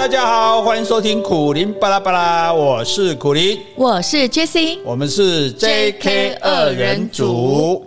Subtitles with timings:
[0.00, 7.84] 大家好，欢迎收听苦林巴拉巴拉，我是苦林，我是 Jessie，我们是 JK 二人组。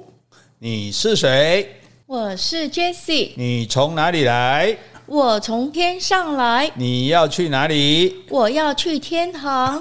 [0.59, 1.67] 你是谁？
[2.05, 3.31] 我是 Jessie。
[3.35, 4.77] 你从哪里来？
[5.05, 6.71] 我从天上来。
[6.75, 8.23] 你要去哪里？
[8.29, 9.77] 我要去天堂。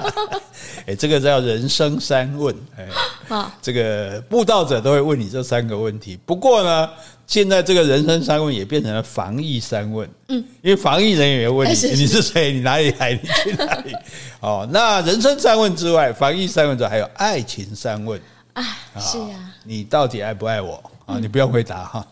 [0.86, 2.54] 哎，这个叫人生三问。
[2.76, 2.86] 哎，
[3.34, 6.18] 啊，这个布道者都会问你这三个问题。
[6.26, 6.90] 不过呢，
[7.26, 10.08] 现在这个人生三问也变成了防疫三问。
[10.28, 12.52] 嗯，因为防疫人员也问你，你是谁？
[12.52, 13.12] 你哪里来？
[13.12, 13.92] 你去哪里？
[14.40, 18.20] 哦，那人生三问之外，防疫三问之外，还有爱情三问。
[18.52, 18.62] 啊，
[19.00, 19.54] 是啊。
[19.64, 20.82] 你到底爱不爱我？
[21.06, 22.06] 啊，你不用回答哈。
[22.06, 22.10] 嗯，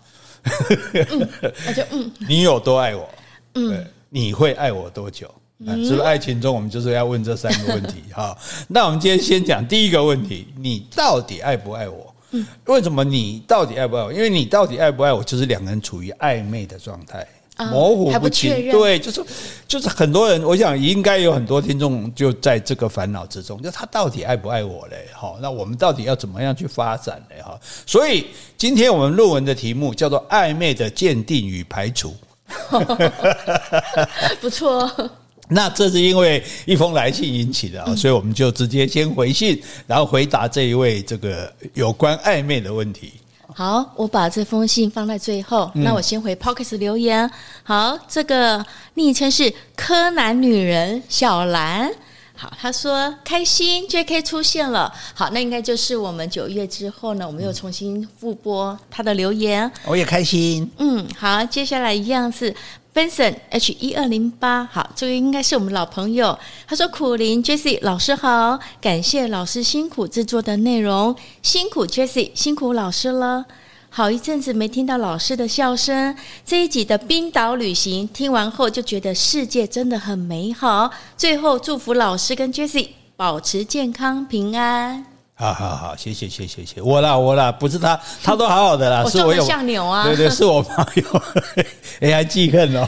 [1.64, 3.08] 那就嗯，你有多爱我？
[3.54, 5.32] 嗯，你会爱我多久？
[5.64, 8.36] 是不是爱情中我们就是要问这三个问题 哈？
[8.66, 12.12] 那我们今天先讲第一个问题：你到底爱不爱我？
[12.32, 14.12] 嗯，为什么你到底爱不爱我？
[14.12, 17.24] 因为你到底爱不爱我，就是两个人处于暧昧的状态。
[17.70, 19.22] 模糊不清，对，就是
[19.68, 25.06] 就是很多人，我想应该有很多听众就在这个烦恼之中，就他到底爱不爱我嘞？
[25.14, 27.42] 好，那我们到底要怎么样去发展嘞？
[27.42, 32.14] 哈，所以今天我们论文的题目叫做“暧昧的鉴定与排除”，
[34.40, 34.90] 不错。
[35.48, 43.12] 那这是因为一封来信引起的啊，所以我们就直接先回信，然后回答这一位这个有关暧昧的问题。
[43.54, 45.70] 好，我把这封信放在最后。
[45.74, 47.30] 那我先回 p o c k e t 留言。
[47.62, 48.64] 好，这个
[48.94, 51.90] 昵称是柯南女人小兰。
[52.34, 54.92] 好，他说开心 JK 出现了。
[55.14, 59.70] 好，那应该就是我们九月之后呢，我们又重新复播他的留言。
[59.84, 60.68] 我也开心。
[60.78, 62.54] 嗯，好，接下来一样是。
[62.94, 66.38] Benson H 一二零八，好，这个应该是我们老朋友。
[66.66, 73.46] 他说：“苦苓 Jessie 老师好，感谢老师辛苦制作的内容，辛苦 Jessie，辛苦老师了。
[73.88, 80.90] 好一阵子没听到老师的笑声，这一集的冰岛旅行听完后就觉得世界真的很美好。
[81.16, 85.06] 最后祝福老师跟 Jessie 保持健康平安。”
[85.42, 91.22] 好好好，谢谢谢谢谢谢，我啦我啦，不是他，他都好好的啦，是我有像牛啊，对对，是我朋友，
[92.00, 92.86] 哎还记恨哦，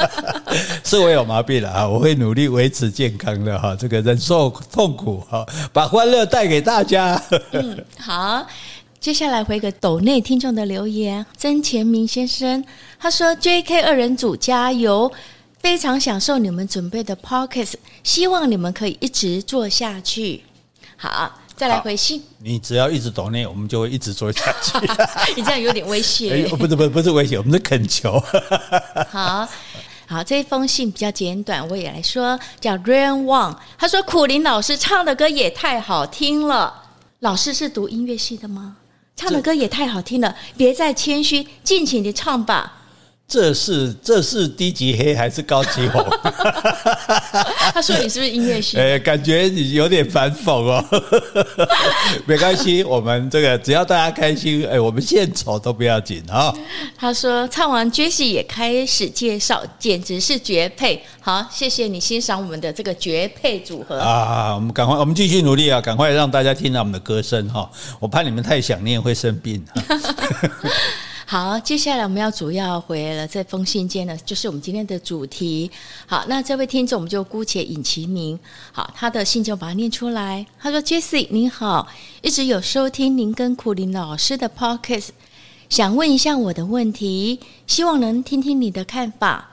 [0.82, 7.20] 是我有毛病了啊，我会努力维持健康的哈，这个忍受痛苦哈，把欢乐带给大家。
[7.52, 8.46] 嗯，好，
[8.98, 12.64] 接下来回个斗内听众的留言，曾前明先生
[12.98, 15.12] 他说：“JK 二人组加油，
[15.60, 20.42] 非常享受你们准备的 Podcast，希望你们可以一直做下去。”
[20.96, 21.30] 好。
[21.56, 24.78] 再来回信，你只要一直抖内，我们就会一直做下去。
[25.34, 26.46] 你这样有点威胁。
[26.48, 28.22] 不是不是不是威胁，我们是恳求。
[29.10, 29.48] 好
[30.06, 33.56] 好，这一封信比较简短，我也来说，叫 Rain Wang。
[33.78, 36.82] 他说：“苦林老师唱的歌也太好听了。
[37.20, 38.76] 老师是读音乐系的吗？
[39.16, 42.74] 唱的歌也太好听了，别再谦虚，尽情的唱吧。”
[43.28, 46.00] 这是这是低级黑还是高级红？
[47.74, 48.78] 他说你是不是音乐系？
[48.80, 50.84] 哎，感觉你有点反讽哦。
[52.24, 56.54] 没关系，我们这个只要大家开心，哎，我们献丑都不要紧啊。
[56.96, 61.02] 他说唱完 Jessie 也开始介绍，简直是绝配。
[61.20, 64.54] 好，谢谢你欣赏我们的这个绝配组合啊！
[64.54, 65.80] 我们赶快，我们继续努力啊！
[65.80, 67.68] 赶快让大家听到我们的歌声哈！
[67.98, 69.64] 我怕你们太想念会生病。
[71.28, 75.68] 好，接下来我们要主要回了这封信件呢，就是我们今天的主题。
[76.06, 78.38] 好，那这位听众我们就姑且引其名。
[78.70, 80.46] 好，他的信就把它念出来。
[80.56, 81.88] 他说：“Jesse，你好，
[82.22, 85.08] 一直有收听您跟苦林老师的 Podcast，
[85.68, 89.50] 想问一下我的问题，希望能听听你的看法。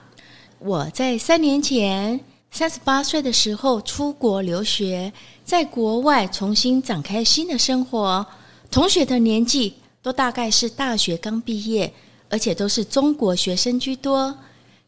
[0.60, 2.20] 我在三年前
[2.52, 5.12] 三十八岁的时候出国留学，
[5.44, 8.24] 在国外重新展开新的生活，
[8.70, 11.90] 同学的年纪。”都大概是大学刚毕业，
[12.28, 14.36] 而且都是中国学生居多。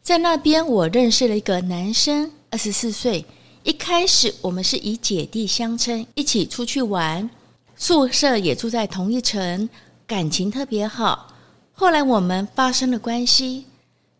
[0.02, 3.24] 在那边，我认识了一个男生，二十四岁。
[3.62, 7.30] 一开始，我们是以姐弟相称，一起出去玩，
[7.76, 9.66] 宿舍也住在同一层，
[10.06, 11.32] 感情特别好。
[11.72, 13.64] 后来，我们发生了关系，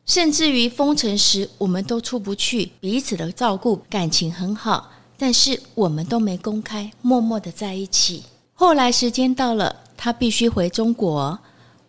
[0.06, 4.90] 甚至于封城时，我们都出不去，彼此的照顾，感情很好。
[5.19, 8.22] 但是，我们都没公开，默默的在一起。
[8.54, 9.82] 后来，时间到了。
[9.96, 11.38] 他必须回中国，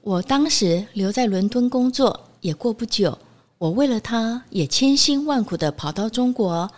[0.02, 3.18] 我当时留在伦敦工作，也过不久，
[3.58, 6.70] 我为了他也千辛万苦地跑到中国。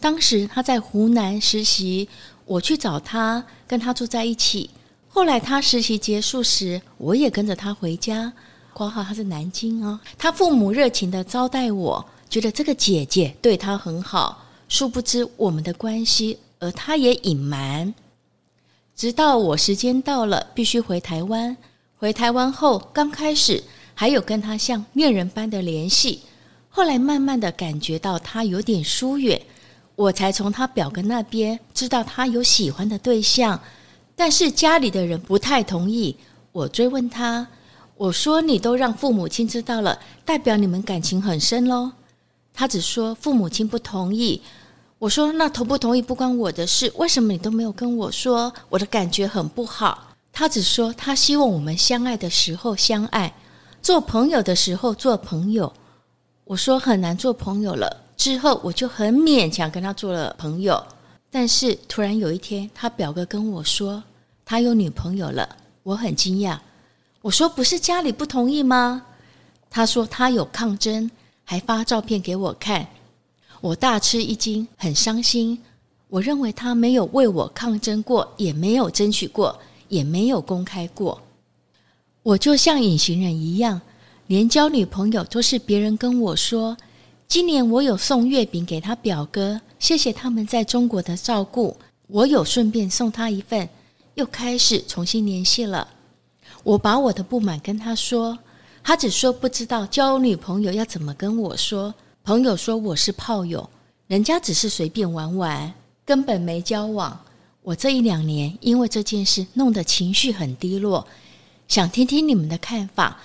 [0.00, 2.08] 当时他在湖南实习，
[2.44, 4.70] 我去找他，跟他住在一起。
[5.08, 8.32] 后来他实习结束时，我也跟着他回家。
[8.72, 14.44] 括号他是南京哦，他父母热情地招待我，觉得这个姐姐对他很好。
[14.68, 17.92] 殊不知我们的关系，而他也隐瞒。
[19.02, 21.56] 直到我时间到了，必须回台湾。
[21.96, 23.60] 回台湾后，刚开始
[23.94, 26.20] 还有跟他像恋人般的联系，
[26.68, 29.42] 后来慢慢的感觉到他有点疏远，
[29.96, 33.60] 我才从他表哥那边知道他有喜欢的对象，
[34.14, 36.16] 但是家里的人不太同意。
[36.52, 37.44] 我追问他，
[37.96, 41.90] 我说你都让父母亲知道了，代表你们感情很深喽。
[42.54, 44.40] 他只说父母亲不同意。
[45.02, 48.54] 我说那同不同意不关我的事，为什么你都没有跟我说？
[48.68, 50.14] 我的感觉很不好。
[50.32, 53.34] 他只说他希望我们相爱的时候相爱，
[53.82, 55.72] 做朋友的时候做朋友。
[56.44, 60.80] 我说很难做朋友了，之后我就很勉强跟他做了朋友。
[61.32, 64.00] 但是突然有一天，他表哥跟我说
[64.44, 65.56] 他有女朋友了。
[65.82, 66.56] 我很惊讶，
[67.22, 69.02] 我说不是家里不同意吗？
[69.68, 71.10] 他说他有抗争，
[71.42, 72.86] 还发照片给我看。
[73.62, 75.56] 我大吃一惊，很伤心。
[76.08, 79.56] 我认为他没有为我抗争过，也没有争取过，
[79.86, 81.22] 也没有公开过。
[82.24, 83.80] 我就像隐形人一样，
[84.26, 86.76] 连交女朋友都是别人跟我说。
[87.28, 91.76] 今年我有送月饼给他表哥，谢谢他们在中国的照顾。
[92.08, 93.68] 我有顺便送他一份。
[94.14, 95.88] 又开始重新联系了。
[96.64, 98.36] 我把我的不满跟他说，
[98.82, 101.94] 他只说不知道交女朋友要怎么跟我说。
[102.24, 103.68] 朋友说我是炮友，
[104.06, 105.72] 人家只是随便玩玩，
[106.04, 107.18] 根本没交往。
[107.62, 111.04] 我这一两年因为这件事弄得情绪很低落，
[111.66, 113.20] 想听听你们的看法。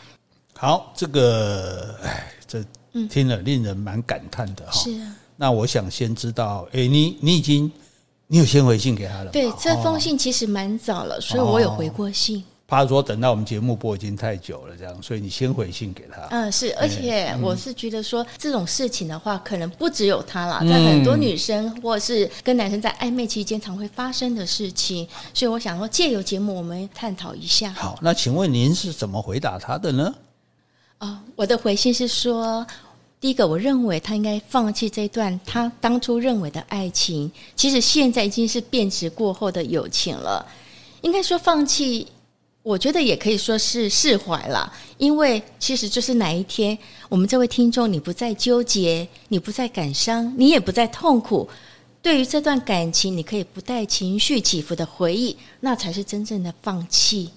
[0.55, 2.63] 好，这个哎，这
[3.07, 4.71] 听了令人蛮感叹的哈。
[4.71, 5.15] 是啊。
[5.35, 7.71] 那我想先知道，哎，你你已经。
[8.29, 9.31] 你有先回信给他了？
[9.31, 12.43] 对，这封信其实蛮早了，所以我有回过信。
[12.67, 16.27] 怕说等到我们节目播已经太久了，这样，所以你先回信给他。
[16.31, 27.71] 嗯，是，而且我是觉得说这种事情的话，可能不只有他啦，在很多女生或是跟男生在暧昧期间常会发生的事情，所以我想说借由节目我们探讨一下。
[27.71, 30.13] 好，那请问您是怎么回答他的呢？
[30.99, 32.67] 哦，我的回信是说。
[33.19, 40.45] 第一个，我认为他应该放弃这段他当初认为的爱情，其实现在已经是变质过后的友情了。
[41.01, 42.05] 应该说放弃，
[42.67, 46.77] 我觉得也可以说是释怀了，因为其实就是哪一天
[47.07, 51.47] 我们这位听众你不再纠结，你不再感伤，你也不再痛苦，
[52.01, 57.29] 对于这段感情，你可以不带情绪起伏的回忆，那才是真正的放弃。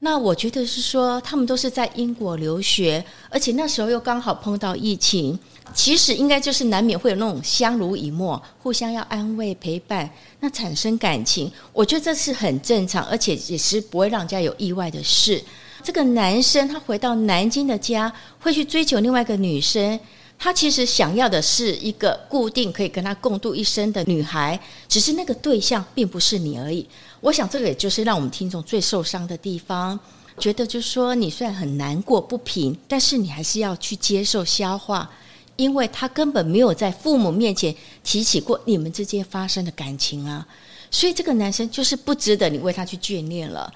[0.00, 5.38] 那我觉得是说，他们都是在英国留学，而且那时候又刚好碰到疫情，
[5.74, 10.08] 其实应该就是难免会有那种相濡以沫，互相要安慰陪伴，
[10.40, 15.42] 那产生感情，我觉得这是很正常，而且也是不会让人家有意外的事。
[15.82, 19.98] 这个男生他回到南京的家，会去追求另外一个女生。
[20.40, 26.86] 他其实想要的是一个固定可以跟他共度一生的女孩，只是那个对象并不是你而已。
[27.20, 29.98] 我想这个也就是让我们听众最受伤的地方，
[30.38, 35.10] 觉得就是说你虽然很难过不平，但是你还是要去接受消化，
[35.58, 37.74] 因为他根本没有在父母面前
[38.04, 40.46] 提起过你们之间发生的感情啊，
[40.88, 43.70] 所以这个男生就是不值得你为他去眷恋了。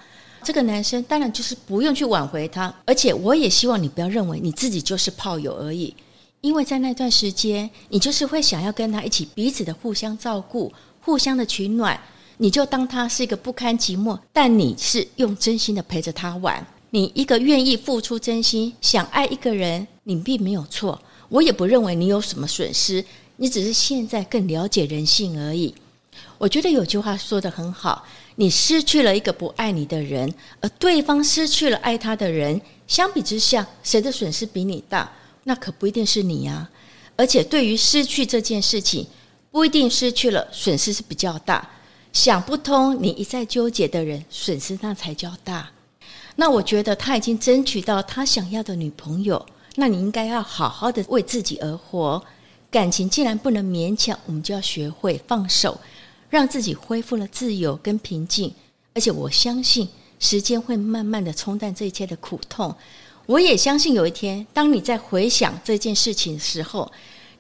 [0.45, 5.93] 这个男生当然就是不用去挽回他，而且我也希望你不要认为你自己就是炮友而已。
[6.41, 12.01] 因为在那段时间，你就是会想要跟他一起彼此的互相照顾、互相的取暖，
[12.39, 16.65] 你就当他是一个不堪寂寞，但你是用真心的陪着他玩。
[16.91, 21.01] 你一个愿意付出真心、想爱一个人，你并没有错。
[21.33, 23.03] 我也不认为你有什么损失，
[23.37, 25.75] 你只是现在更了解人性而已。
[26.37, 28.05] 我觉得有句话说得很好：
[28.37, 35.11] 你失去了一个不爱你的人，而对方失去了爱他的人，相比之下，谁的损失比你大？
[35.45, 36.69] 那可不一定是你呀，
[37.17, 39.07] 而且对于失去这件事情，
[39.51, 41.67] 不一定失去了，损失是比较大。
[42.13, 45.71] 想不通，你一再纠结的人，损失那才叫大。
[46.37, 52.23] 那我觉得他已经争取到他想要的女朋友，那你应该要好好的为自己而活。
[52.71, 55.79] 感情既然不能勉强，我们就要学会放手，
[56.31, 58.53] 让自己恢复了自由跟平静。
[58.95, 59.89] 而且我相信，
[60.19, 62.75] 时间会慢慢的冲淡这一切的苦痛。
[63.27, 66.91] 我也相信有一天，当你在回想这件事情的时候，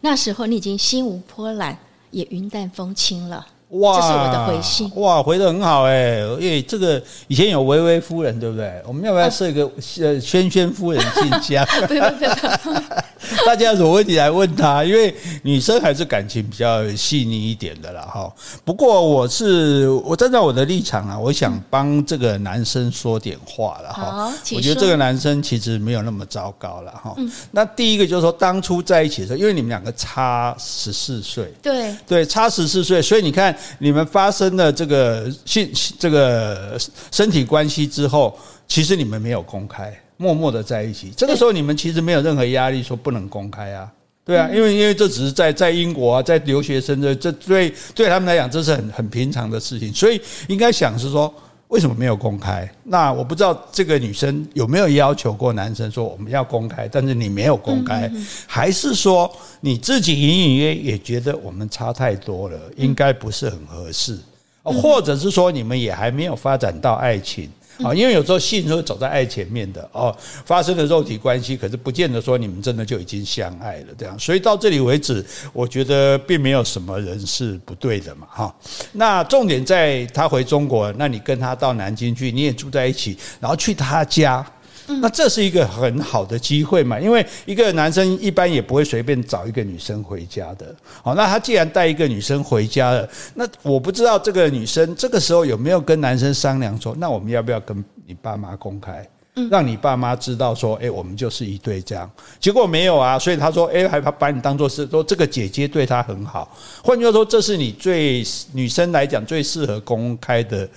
[0.00, 1.76] 那时候你已经心无波澜，
[2.10, 3.46] 也云淡风轻了。
[3.72, 4.90] 哇，这是我的回信。
[4.96, 8.70] 哇，回的很好哎，因为这个以前有薇薇夫人，对不对？
[8.86, 9.62] 我们要不要设一个
[10.00, 11.66] 呃萱萱夫人信箱？
[11.88, 12.32] 不用不用。
[13.46, 18.30] 大家有什么问题来问他，因为女生还是感情比较细腻一点的啦哈。
[18.64, 24.32] 不过我是我站在我的立场啊，我想帮这个男生说点话了哈。
[24.54, 27.16] 我觉得这个男生其实没有那么糟糕了哈。
[27.52, 33.56] 那第一个就是说，当初在一起的时候，因为你们两个差十四岁，对对，差十四岁，所以你看。
[33.78, 36.78] 你们发生了这个性这个
[37.10, 41.12] 身体关系之后，其实你们没有公开，默默的在一起。
[41.16, 43.90] 这个时候你们其实没有任何压力，说不能公开啊。
[44.24, 51.34] 对啊，因为因为这只是在在英国啊，在留学生这这对对他们来讲，这是很很平常的事情，所以应该想是说，
[51.72, 52.70] 为什么没有公开？
[52.84, 58.12] 那我不知道这个女生有没有要求过男生说我们要公开，但是你没有公开，
[58.46, 59.30] 还是说
[59.62, 64.18] 你自己隐隐约也觉得我们差太多了，应该不是很合适，
[64.62, 67.48] 或者是说你们也还没有发展到爱情？
[67.84, 78.54] 啊，因为有时候性是会走在爱前面的哦，发生了肉体关系，可是不见得说你们真的就已经相爱了这样，所以到这里为止，我觉得并没有什么人是不对的嘛哈。
[78.92, 84.44] 那重点在他回中国，那你跟他到南京去，你也住在一起，然后去他家。
[84.86, 90.74] 那这是一个很好的机会嘛，因为一个男生一般也不会随便找一个女生回家的。
[91.02, 99.08] 好，那他既然带一个女生回家了，那我不知道这个女生这个时候有没有跟男生商量说，那我们要不要跟你爸妈公开，
[99.50, 102.10] 让你爸妈知道说，哎，我们就是一对这样。
[102.40, 106.54] 结果没有啊，所以他说，哎，还把你当做是说这个姐姐对他很好。
[106.82, 110.68] 换句话说，这是你最女生来讲最适合公开的。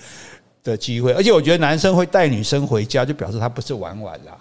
[0.70, 4.36] 的机会，而且我觉得男生会带女生回家，就表示他不是玩玩啦。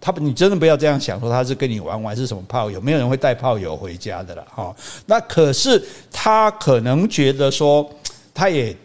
[0.00, 2.80] 他，你真的不要这样想，说他是跟你玩玩，是什么炮友？
[2.80, 4.44] 没有人会带炮友回家的啦。
[4.54, 4.74] 哈。
[5.06, 7.88] 那可是他可能觉得说，
[8.32, 8.76] 他也。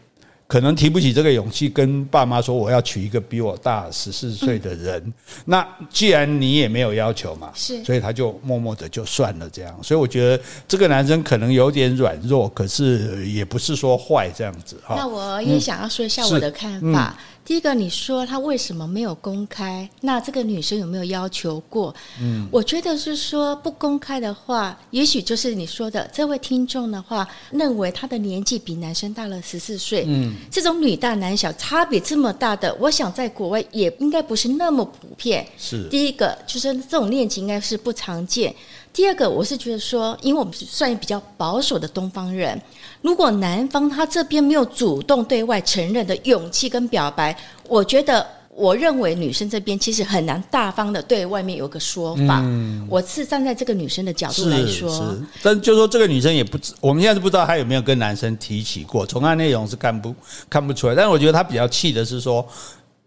[0.51, 5.01] 可能提不起这个勇气跟爸妈说，我要娶一个比我大十四岁的人。
[5.05, 5.13] 嗯、
[5.45, 9.73] 那既然你也没有要求嘛，是，所以他就默默的就算了这样。
[9.81, 14.95] 所以我觉得这个男生可能有点软弱，可是也不是说坏这样子哈。
[14.97, 17.17] 那我也想要说一下我的看法。
[17.43, 19.89] 第一个，你说他为什么没有公开？
[20.01, 21.93] 那这个女生有没有要求过？
[22.21, 30.05] 嗯，我觉得是说不公开的话，也许就是你说的这位听众的话，认为他的年纪比男生大了十四岁。
[30.07, 35.45] 嗯，这种女大男小差别这么大的，我想在国外也应该不是那么普遍。
[35.57, 38.53] 是，第一个就是这种恋情应该是不常见。
[38.93, 42.61] 第二个，我是觉得说，因为我们算比较保守的东方人，
[43.01, 47.33] 如果男方他这边没有主动对外承认的勇气跟表白，
[47.69, 52.41] 我觉得，我认为女生这边其实很难大方的对外面有个说法。
[52.43, 60.13] 嗯，我是站在这个女生的角度来说，但就说这个女生也不知，我们现在是不知道她有没有跟男生提起过，从她内容是看不
[60.49, 60.95] 看不出来。
[60.95, 62.47] 但是我觉得她比较气的是说。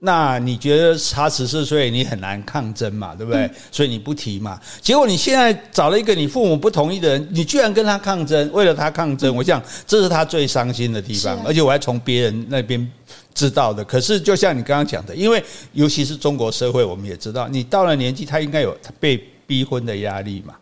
[0.00, 3.50] 那你觉得她十四岁，你很难抗争嘛，对不对？
[3.72, 4.60] 所以你不提嘛。
[4.82, 11.42] 结果你现在找了一个你父母不同意的人，你居然跟他抗争，为了他抗争，我想这是他最伤心的地方。
[11.46, 12.86] 而且我还从别人那边
[13.34, 13.84] 知道的。
[13.84, 20.54] 可是就像你刚刚讲的，因为尤其是中国社会，我们也知道，你到了年纪，他应该有被逼婚的压力嘛。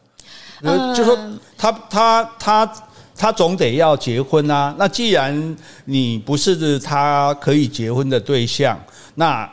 [0.63, 1.19] 呃就说
[1.57, 2.75] 他他他
[3.17, 4.75] 他总得要结婚啊。
[4.79, 8.81] 那既然你不是他可以结婚的对象。
[9.15, 9.51] 那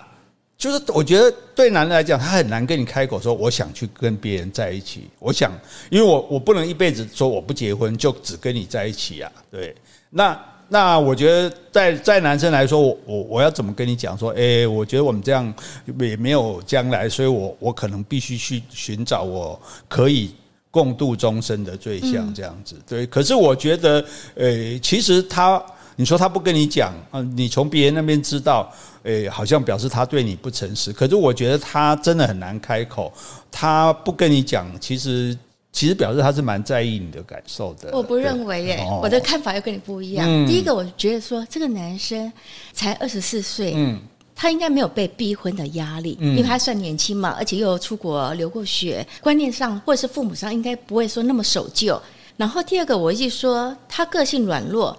[0.57, 5.09] 就是我觉得对男人来讲，他很难跟你开口说我想去跟别人在一起。
[5.17, 5.51] 我想，
[5.89, 9.31] 因为我我不能一辈子说我不结婚就只跟你在一起啊。
[9.49, 9.75] 对，
[10.09, 10.38] 那
[10.69, 14.31] 那我觉得在在男生来说，我我我要怎么跟你讲说？
[14.31, 15.53] 诶，我觉得我们这样
[15.99, 20.33] 也没有将来，所以我我可能必须去寻找我可以
[20.71, 22.75] 共度终身的对象这样子。
[22.88, 25.61] 对，可是我觉得，诶，其实他。
[25.95, 27.19] 你说他不跟你讲啊？
[27.35, 28.71] 你从别人那边知道，
[29.03, 30.93] 诶，好像表示他对你不诚实。
[30.93, 33.11] 可是我觉得他真的很难开口，
[33.51, 35.38] 他不跟你讲，其实
[35.79, 37.89] 其实表示他是蛮在意你的感受的。
[37.93, 40.27] 我不认为耶，我的看法又跟你不一样。
[40.45, 42.29] 第一个，我觉得说这个男生
[42.74, 43.98] 才二十四岁，嗯，
[44.36, 51.98] 他应该没有被逼婚的压力，因为他算年轻嘛，而且又出国留过学，观念上或者是父母上应该不会说那么守旧。
[52.36, 54.98] 然后第二个，我一说他个性软弱。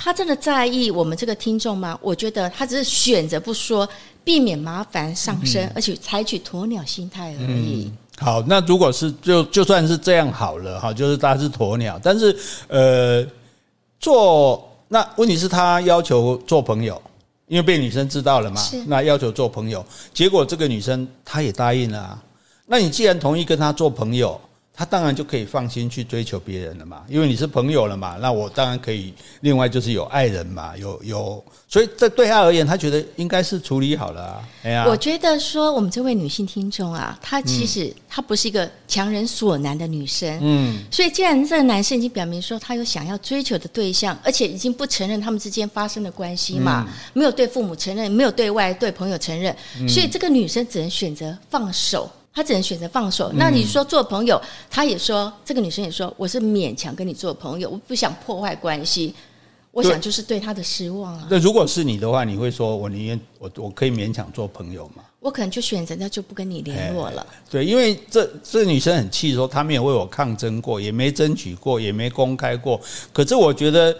[0.00, 1.98] 他真的在意我们这个听众吗？
[2.00, 3.88] 我觉得他只是选择不说，
[4.24, 7.90] 避免麻烦上身，嗯、而且采取鸵鸟心态而已。
[7.90, 13.24] 嗯、好，那如果是就就算是这样好了哈，就是他是鸵鸟，但是呃，
[14.00, 17.00] 做那问题是他要求做朋友，
[17.46, 22.22] 因为被女生知道了嘛，那要求做朋友，结果这个女生她也答应了啊。
[22.66, 24.38] 那你既然同意跟他做朋友，
[24.78, 28.16] 他当然就可以放心去追求别人了嘛，因为你是朋友了嘛。
[28.20, 34.48] 那我当然可以，另外就是有爱人嘛，有有，所以这对他而言，他觉得应该是处理好了啊。
[34.62, 40.38] 哎呀，我觉得说我们这位女性听众啊，她其实她不是一个强人所难的女生。
[40.40, 49.52] 嗯，所以既然这个男生已经表明说他有想要追求的对象，而且已经不承认他们之间发生的关系嘛，没有对父母承认，没有对外对朋友承认，
[49.88, 52.08] 所以这个女生只能选择放手。
[52.38, 53.32] 他只能选择放手。
[53.34, 54.40] 那你说做朋友，
[54.70, 59.12] 他也说这个女生也说，我是勉强跟你做朋友，我不想破坏关系。
[59.72, 61.26] 我想就是对他的失望啊。
[61.28, 65.02] 那如果是你的话，你会说我宁愿我我可以勉强做朋友吗？
[65.18, 67.26] 我可能就选择那就不跟你联络了。
[67.50, 72.80] 对，因为这这女生很气，说她没有为我抗争过，也没争取过，也没公开过。
[73.12, 73.92] 可是我觉得，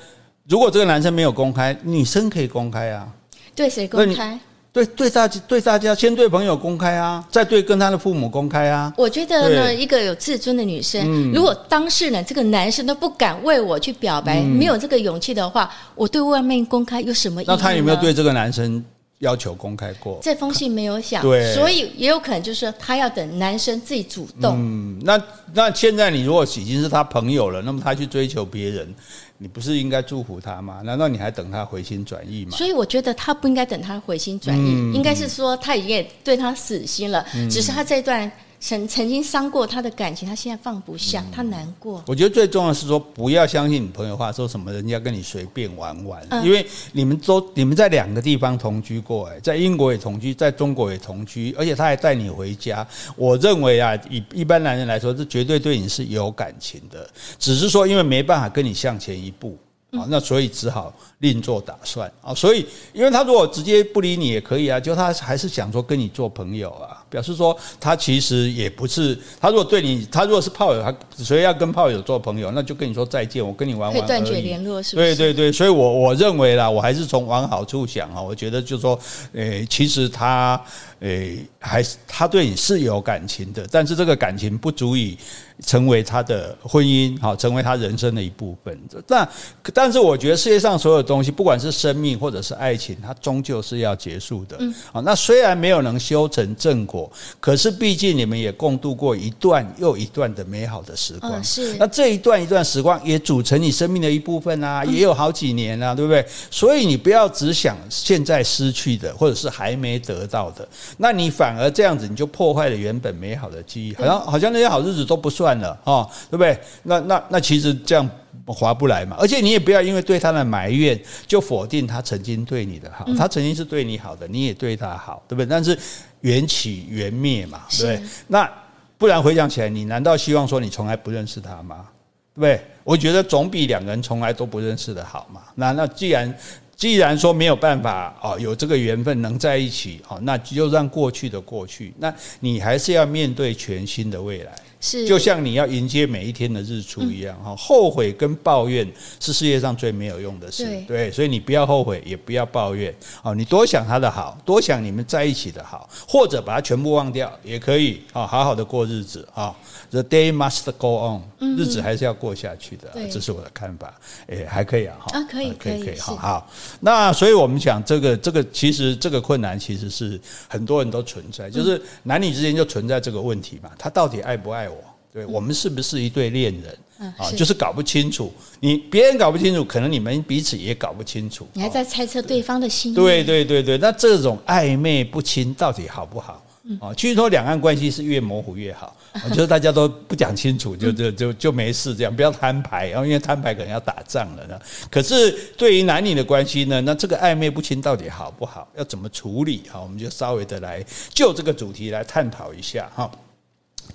[0.49, 3.13] 如果这个男生没有公开，女生可以公开啊。
[3.57, 4.39] 对谁公开？
[4.71, 8.93] 对对大对大家先对朋友公开啊，再对跟他的父母公开啊。
[8.97, 17.49] 我觉得呢，一个有自尊的女生，嗯、如果当事人这个男生都不敢为我去表白，嗯、没有这个勇气的话，我对外面公开有什么意义？
[17.49, 18.85] 那他有没有对这个男生
[19.21, 20.21] 要求公开过？
[20.23, 24.55] 这封信没有想，对，所以也有可能就是说他要等男生自己主动。
[24.57, 25.21] 嗯，那
[25.55, 28.95] 那现在你如果已经是他朋友了，那么他去追求别人。
[29.41, 30.81] 你不是应该祝福他吗？
[30.83, 32.57] 难道你还等他回心转意吗？
[32.57, 42.03] 所以我觉得他不应该等他回心转意，嗯、应该是说他已经也对他死心了，嗯、只是他这段曾曾经伤过他的感情，他现在放不下，嗯、他难过。
[42.07, 52.87] 我觉得最重要的是说，不要相信你朋友话，说什么人家跟你随便玩玩，嗯、因为你们都你们在两个地方同居过，哎，在英国也同居，在中国也同居，而且他还带你回家。
[53.17, 59.57] 我认为啊，以一般男人来说，这绝对对你是有感情的，只是说因为没办法跟你向前一步。
[59.93, 62.35] 啊，那所以只好另做打算啊。
[62.35, 74.07] 所以，因为他如果直接不理你也可以啊，就他还是想说跟你做朋友啊，表示说他其实也不是他如果对你，他如果是炮友，他所以要跟炮友做朋友，那就跟你说再见，我跟你玩玩。
[74.07, 75.15] 断绝联络是不是？
[75.17, 78.99] 对对对，所以我我认为啦，我还是从往好处想啊，我觉得就是说，
[79.33, 80.61] 诶，其实他
[81.01, 85.19] 诶还是他对你是有感情的，但是这个感情不足以。
[85.67, 88.81] 成为他的婚姻，好，成为他人生的一部分。
[89.05, 89.29] 但
[89.75, 94.57] 但是，我觉得世界上所有东西，不管是生命或者是爱情，它终究是要结束的。
[94.61, 97.11] 嗯，好，那虽然没有能修成正果，
[97.41, 101.43] 可是毕竟你们也共度过一段又一段的美好的时光。
[101.43, 106.25] 是，那这一段一段时光也组成你生命的一部分啊，也有好几年啊，对不对？
[106.51, 115.39] 所以你不要只想现在失去的，或者是还没得到的，那你反而这样子，你就破坏了原本美好的记忆，好像好像那些好日子都不算。
[115.39, 116.59] 算了哦，对不对？
[116.83, 118.11] 那那那其实这样
[118.53, 119.17] 划不来嘛。
[119.19, 123.07] 而且你也不要因为对他的埋怨就否定他曾经对你的好。
[123.17, 125.47] 他曾经是对你好的，你也对他好，对不对？
[125.47, 125.79] 但是
[126.21, 128.09] 缘起缘灭嘛，对不对？
[128.27, 128.51] 那
[128.97, 131.87] 不然回想起来，你难道希望说你从来不认识他吗？
[132.35, 132.61] 对不对？
[132.85, 135.43] 我觉得总比两个人从来都不认识的好嘛。
[135.55, 136.39] 那那既然
[136.75, 141.93] 既然说没有办法哦，有这个缘分能在一起哦，那就让过去的过去。
[141.99, 144.53] 那你还是要面对全新的未来。
[144.81, 148.87] 是，就像你要迎接每一天的日出一样哈，后悔跟抱怨
[149.19, 159.53] 是世界上最没有用的事，对，对，所以你不要后悔，也不要抱怨，哦，你多想他的好，多想你们在一起的好，或者把它全部忘掉也可以，啊，好好的过日子啊
[159.91, 163.93] ，The day must go on，日子还是要过下去的，这是我的看法，
[164.29, 174.69] 诶，还可以啊，哈，可以，可以，可以，好好，那所以我们讲这个，这个其实这个困难其实是很多人都存在，就是男女之间就存在这个问题嘛，他到底爱不爱？
[175.13, 177.31] 对，我们是不是一对恋人啊？
[177.37, 181.47] 就是搞不清楚，你别人搞不清楚，可能你们彼此也搞不清楚。
[181.55, 182.95] 你还在猜测对方的心意。
[182.95, 186.45] 对对对对，那这种暧昧不清到底好不好？
[186.81, 188.95] 啊，据说两岸关系是越模糊越好，
[189.33, 194.61] 就是大家都不讲清楚，就就就就没事，这样不要摊牌，然后因为摊牌可能要打仗了呢。
[194.91, 198.69] 可是对于男女的关系呢，那这个暧昧不清到底好不好？
[198.77, 199.63] 要怎么处理？
[199.73, 203.11] 哈，我们就稍微的来就这个主题来探讨一下哈。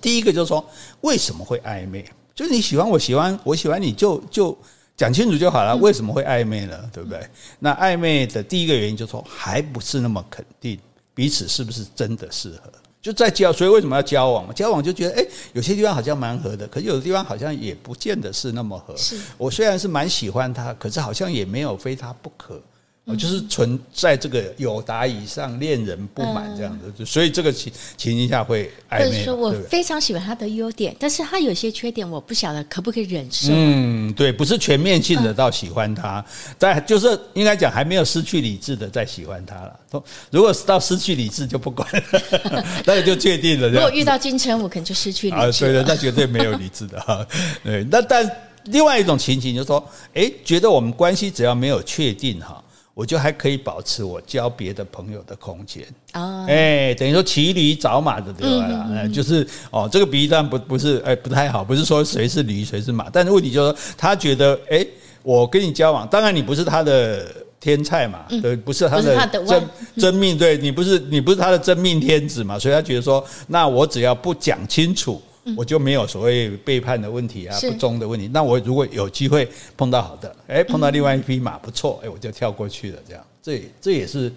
[0.00, 0.64] 第一个就是说，
[1.00, 2.04] 为什么会暧昧？
[2.34, 4.56] 就是你喜欢我喜欢我喜欢你就就
[4.96, 5.76] 讲清楚就好了。
[5.76, 6.78] 为什么会暧昧呢？
[6.92, 7.20] 对不对？
[7.58, 10.78] 那暧昧的第一个原因就是说，还不是那么肯定
[11.14, 13.52] 彼此是不是真的适合，就在交。
[13.52, 14.52] 所以为什么要交往嘛？
[14.52, 18.96] 交往就觉得，诶，有些地方好像蛮合的，可是有的地方好像也不见得是那么合。
[18.96, 22.60] 是我虽然是蛮喜欢他，可是好像也没有非他不可。
[23.18, 29.22] 就是存在这个友达以上恋人不满这样的，所以这个情情形下会暧昧。
[29.22, 33.48] 说我非常喜欢他的优点，但是他有些缺点，我不晓得可不可以忍受。
[33.52, 36.24] 嗯，对，不是全面性的到喜欢他，
[36.58, 40.02] 但就是应该讲还没有失去理智的在喜欢他了。
[40.30, 43.68] 如果是到失去理智就不管了， 那就确定了。
[43.68, 47.26] 如果遇到金城武，可能就失去理智啊，对的，那绝对没有理智的哈。
[47.62, 48.28] 对，那但
[48.64, 52.63] 另外一种情形就是说，哎，觉得我们关系只要没有确定哈。
[52.94, 55.84] 我就还可以保持我交别的朋友的空间。
[56.12, 58.86] 啊，哎，等于说骑驴找马的对吧？
[58.88, 64.86] 嗯，就是哦，这个比喻当然不不是哎不太好，不是说谁是驴谁是马，但是问题就是说他觉得哎，
[65.22, 67.26] 我跟你交往，当然你不是他的
[67.58, 75.20] 天菜嘛，对，不是他的真真命，对你不是你不是他的真命天子嘛，所以他觉得说，那我只要不讲清楚
[75.56, 78.28] 我就没有所谓背叛的问题啊，不忠的问题。
[78.32, 82.98] 那我如果有机会碰到好的，哎，碰到另外一匹马不错，哎，我就跳过去了。
[83.06, 84.32] 这样，这也这也是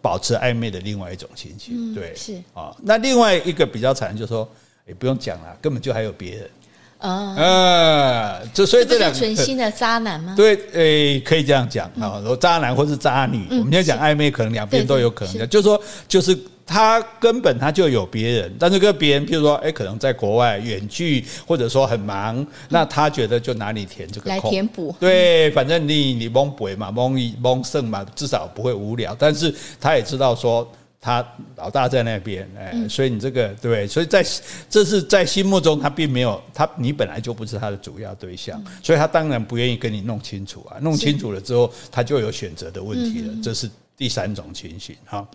[0.00, 1.94] 保持暧昧的另外一种心情形。
[1.94, 2.74] 对，是啊。
[2.82, 4.48] 那另外一个比较惨，就是说，
[4.86, 6.50] 也不用讲了，根本就还有别人。
[6.98, 10.34] 啊，呃，就所以这两个纯心的渣男吗？
[10.36, 15.46] 对，诶，可以这样讲啊，说渣男或是渣女，我们现在讲暧昧，可能两边都有可能的。
[15.46, 24.92] 就是说，就是他根本他就有别人，但是跟别人，譬如说，诶，可能在国外远距，或者说很忙，那他觉得就拿你填这个来填补。
[24.98, 29.14] 对，反正你你蒙不嘛，蒙一蒙胜嘛，至少不会无聊。
[29.16, 30.68] 但是他也知道说。
[31.00, 31.24] 他
[31.56, 34.24] 老大在那边，哎，所以你这个对，所以在
[34.68, 45.26] 这是在心目中，他并没有他，你本来就不是他的主要对象，所以他当然不愿意跟你弄清楚啊，弄清楚了之后，他就有选择的问题了，这是第三种情形哈。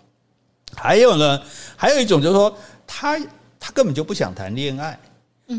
[0.76, 1.40] 还有呢，
[1.76, 2.54] 还有一种就是说，
[2.86, 3.18] 他
[3.58, 4.98] 他根本就不想谈恋爱，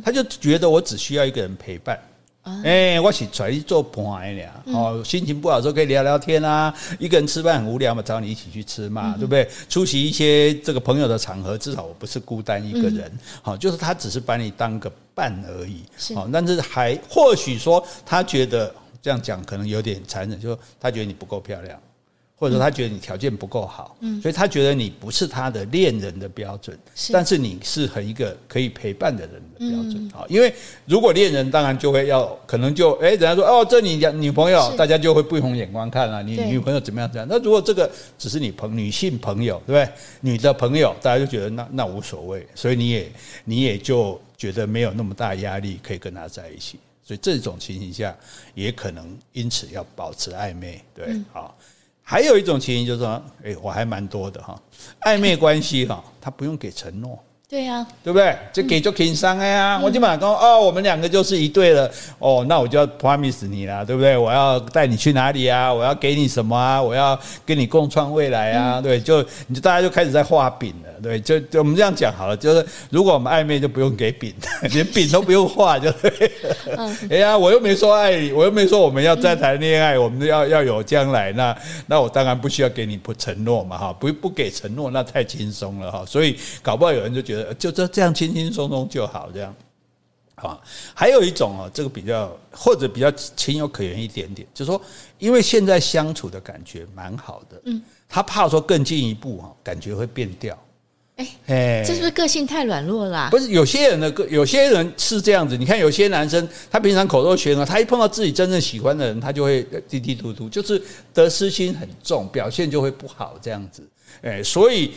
[0.03, 1.99] 他就觉得我只需要一个人陪伴。
[2.45, 6.71] 哎、欸，我是出来做伴的呀，哦，心情不好的时候可以聊聊天啊。
[6.99, 9.49] 一个人吃饭很无聊嘛，找你一起去吃嘛，对不对？
[9.67, 13.11] 出席一些这个朋友的场合，至少我不是孤单一个人。
[13.41, 15.81] 好，就是他只是把你当个伴而已。
[16.13, 21.79] 好，但是还或许说他觉得这样讲可能有点残忍，就是他觉得你不够漂亮。
[22.37, 30.25] 或者说他觉得你条件不够好，嗯，所以他觉得你不是他的恋人的标准，是，但是你是很一个可以陪伴的人的标准啊。
[30.27, 30.53] 因为
[30.85, 36.21] 如果恋人，当然就会要可能就哎，人家说哦，这你女朋友，大家就会不同眼光看啊。
[36.21, 37.25] 你女朋友怎么样怎样？
[37.29, 39.89] 那如果这个只是你朋女性朋友，对不对？
[40.19, 43.11] 女的朋友，大家就觉得那那无所谓，所以你也
[43.45, 46.77] 你也就觉得没有那么大压力可以跟他在一起。
[47.01, 48.13] 所以这种情形下，
[48.55, 51.57] 也可能因此要保持暧昧，对，好。
[52.07, 54.61] 还有一种情形就是说，哎，我还蛮多的哈，
[55.01, 57.17] 暧昧关系哈，他不用给承诺。
[57.55, 58.37] 对呀、啊，对不对？
[58.51, 59.79] 就给就轻松的呀。
[59.81, 61.89] 我就马上说哦，我们两个就是一对了。
[62.19, 64.17] 哦，那我就要 promise 你了，对不对？
[64.17, 65.73] 我要带你去哪里啊？
[65.73, 66.81] 我要给你什么啊？
[66.81, 68.81] 我要跟你共创未来啊？
[68.81, 70.89] 对，就你就大家就开始在画饼了。
[71.01, 74.33] 对，就就我们这样讲好了，就是如果我们暧昧就不用给饼，
[74.73, 76.31] 连饼都不用画，就对。
[77.09, 81.31] 哎呀，我又没说爱你，我又没说我们要再谈恋爱，我们要要有将来。
[81.31, 81.55] 那
[81.87, 86.03] 那我当然不需要给你不承诺嘛，哈，不不给承诺那太轻松了哈。
[86.05, 87.44] 所以搞不好有人就觉得。
[87.53, 89.55] 就这这样轻轻松松就好，这样，
[90.35, 90.59] 啊，
[90.93, 94.81] 还有一种啊，这个比较或者比较情有可原一点点，就是说，
[95.17, 100.57] 因为现在相处的感觉蛮好的，嗯，他怕说更进一步哈，感觉会变掉，
[101.15, 103.29] 哎哎，这是不是个性太软弱了？
[103.31, 110.81] 不是，有些人的个有些人是这样子，你看有些男生，他平常口若悬河，他一碰到自己真正喜欢的人，他就会低低嘟嘟，就是
[111.13, 113.81] 得失心很重，表现就会不好，这样子，
[114.21, 114.91] 哎，所以。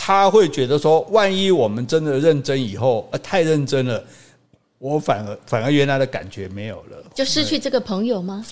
[0.00, 4.02] 他会觉得说，万一我们真的认真以后，呃，太认真了，
[4.78, 8.46] 我反而反而原来的感觉没有了，就失去这个朋友吗？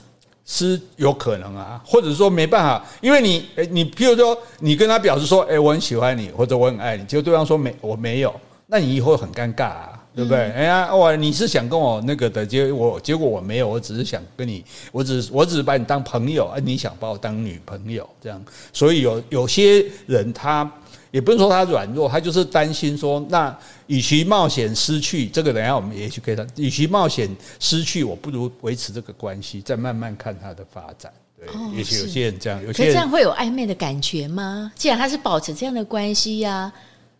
[0.45, 8.35] 是有可能啊，或者说没办法，因为你，诶，你譬如说，你跟他表示说，诶，我很喜欢你，或者我很爱你，结果对方说没，我没有，
[8.67, 10.51] 那你以后很尴尬啊，对不对？
[10.51, 20.69] 哎呀，哇，你是想跟我那个的，结果我结果我没有，我只是想跟你，我只是我只是把你当朋友，啊，你想把我当女朋友这样，所以有有些人他。
[21.17, 26.47] 也不是说他软弱，他就是担心说，那与其冒险失去这个，等下我们也许可以谈。
[26.57, 31.11] 与其冒险失去，我不如维持这个关系，再慢慢看他的发展。
[31.39, 34.71] 对，哦、也许有些人这样，有些人这样会有暧昧的感觉吗？
[34.77, 36.71] 既然他是保持这样的关系呀、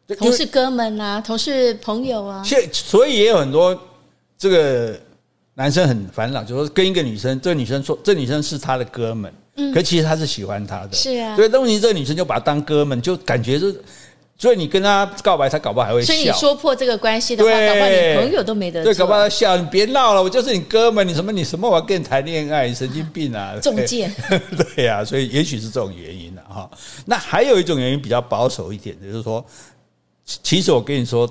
[0.09, 3.81] 啊，同事哥们啊，同事朋友啊，现所以也有很多
[4.37, 5.01] 这个
[5.55, 9.33] 男生很烦恼，就是说跟一个女生，这个女生说，这个、女生是他的哥们。
[9.57, 13.75] 嗯，可其实他是喜欢她的，是啊，所以这个女生就把他当哥们，就感觉是，
[14.39, 16.07] 所以你跟他告白，他搞不好还会笑。
[16.07, 18.93] 所以你说破这个关系的话，搞不好你朋友都没得做。
[18.93, 23.57] 对，搞不好他笑，你别闹了，我就是你哥们，你什么你什么我要跟你谈恋爱，你神经病啊！
[23.63, 24.15] 中箭。
[24.77, 26.71] 对呀、啊，所以也许是这种原因了哈。
[27.07, 29.43] 那还有一种原因比较保守一点的，就是说，
[30.43, 31.27] 其实我跟你说，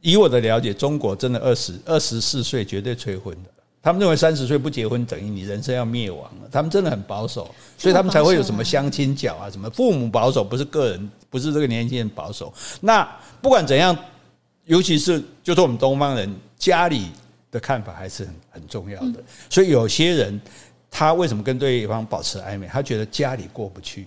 [0.00, 3.50] 以我的了解，中国真的二十二十四岁绝对催婚的。
[3.82, 12.52] 他们认为三十岁不结婚等于你人生要灭亡了，他们真的很保守，所以他们才会有什么相亲角啊，什么父母保守，不是个人，不是这个年轻人保守。
[12.80, 13.02] 那
[13.40, 13.96] 不管怎样，
[14.66, 17.06] 尤其是就是我们东方人家里
[17.50, 19.14] 的看法还是很很重要的。
[19.48, 20.38] 所以有些人
[20.90, 22.66] 他为什么跟对方保持暧昧？
[22.66, 24.06] 他觉得家里过不去。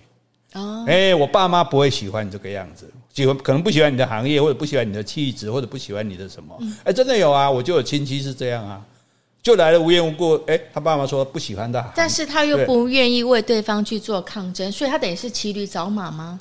[0.52, 6.56] 哦，哎，我爸妈不会喜欢你这个样子，喜欢可能不喜欢你的行业，或者不喜欢你的气质，或者不喜欢你的什么？
[6.84, 8.80] 哎，真的有啊，我就有亲戚是这样啊。
[9.44, 16.40] 就来了无缘无故，哎，他爸妈说不喜欢他，但是他又不愿意为对方去做抗争，所以他等于是骑驴找马吗？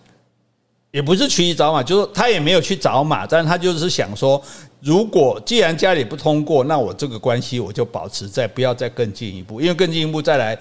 [0.91, 4.41] 也不是骑驴找马，就是他也没有去找马，但是他就是想说，
[4.79, 10.57] 如果既然家里不通过，那我这个关系我就保持在，不要再更进一步，因为更进一步再来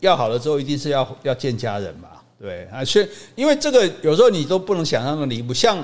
[0.00, 5.82] 要好了之后，一定是要要见家人嘛，对啊，所以因为这个有时候你都不能想象的离谱，像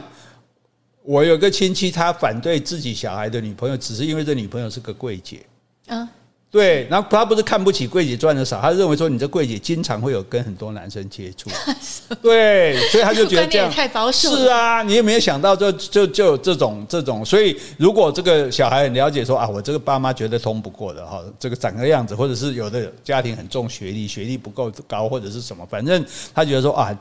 [1.03, 5.41] 我有个亲戚，他反对自己小孩的女朋友，只是因为这女朋友是个柜姐
[5.89, 6.09] 啊。
[6.51, 11.51] 对，然后他不是看不起柜姐赚的少，他认为说你这柜姐经常会有跟很多男生接触，
[12.23, 14.37] 对，所以他就觉得这样太保守。
[14.37, 17.25] 是啊，你有没有想到就就就有这种这种？
[17.25, 26.97] 所以如果这个小孩很了解说啊，我这个爸妈绝对通不过的哈，这个长个样子，或者是有的家庭很重学历，学历不够高或者是什么，反正他觉得说啊，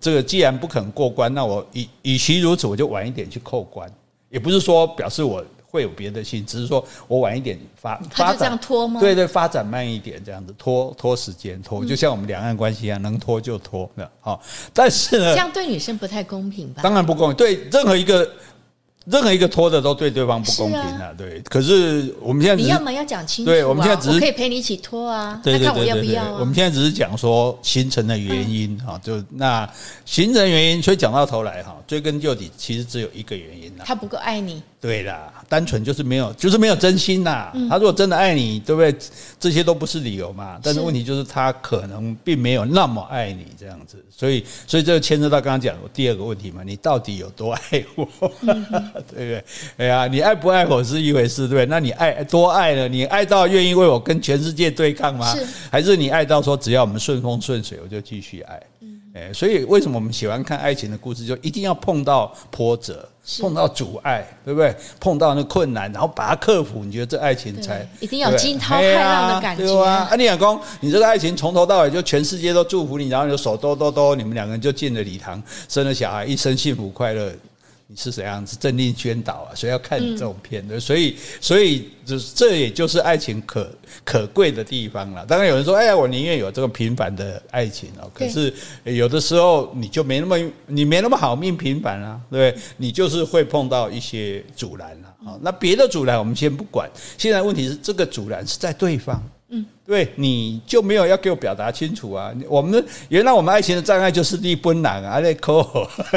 [0.00, 3.88] 这个既然不肯过关，那我与与其如此，我就晚一点去扣关，
[4.28, 5.40] 也不是说表示我。
[5.70, 9.00] 会有别的性，只是说我晚一点发发展，他就这样拖吗？
[9.00, 14.10] 对对，发展慢一点，这样子拖拖时间拖，就像我们两岸关系一样，能拖就拖的。
[14.20, 14.40] 好，
[14.72, 16.82] 但是呢，这样对女生不太公平吧？
[16.82, 18.28] 当然不公平，对任何一个。
[19.10, 21.40] 任何一个拖的都对对方不公平啊，对。
[21.48, 26.30] 可是我们现在你要么要讲清楚，对，我们现在只是可以陪你一起拖啊，对对对看我要不要。
[26.34, 29.66] 我们现在只是讲说形成的原因哈，就那
[30.04, 34.62] 形成原因，所以讲到头来哈，追根究底，其实只有一个原因呐，他不够爱你。
[34.78, 37.50] 对啦，单纯就是没有，就是没有真心呐。
[37.70, 38.94] 他如果真的爱你，对不对？
[39.40, 40.58] 这些都不是理由嘛。
[40.62, 48.06] 但是问题就是他可能并没有那么爱你这样子，所以所以这个牵扯到刚刚讲的第二个问题嘛，你到底有多爱我？
[48.44, 48.60] 对
[49.08, 49.44] 不对？
[49.78, 51.66] 哎呀，你爱不爱我是一回事，对不对？
[51.66, 52.88] 那你爱多爱了？
[52.88, 55.34] 你爱到愿意为我跟全世界对抗吗？
[55.70, 58.60] 还是你爱到说只要我们顺风顺水，我就继续爱？
[59.18, 63.08] 哎，所以为什么我们喜欢看爱情的故事，就一定要碰到波折？
[63.40, 64.74] 碰到阻碍，对不对？
[64.98, 77.30] 碰到那困难，然后把它克服，你觉得这爱情才一定要惊涛骇浪的感觉，对啊，你老公，你这个爱情从头到尾就全世界都祝福你，然后你就手哆哆哆，你们两个人就进了礼堂，生了小孩，一生幸福快乐。
[77.90, 79.54] 你是怎样子镇定宣导啊？
[79.54, 80.76] 谁要看你这种片的？
[80.76, 83.66] 嗯、所以，所以这这也就是爱情可
[84.04, 85.24] 可贵的地方了。
[85.24, 88.52] 当然有人说：“哎呀，我宁愿有这个平凡的爱情哦。”可是
[88.84, 92.62] 有的时候你就没那么你没那么好命平凡啊，对不对？
[92.76, 95.14] 你就是会碰到一些阻拦了。
[95.24, 96.90] 好，那别的阻拦我们先不管。
[97.16, 99.26] 现在问题是这个阻拦是在对方。
[99.88, 102.32] 嗯，对，你就没有要给我表达清楚啊？
[102.46, 105.62] 我们原来我们爱情的障碍就是你本人啊，在抠。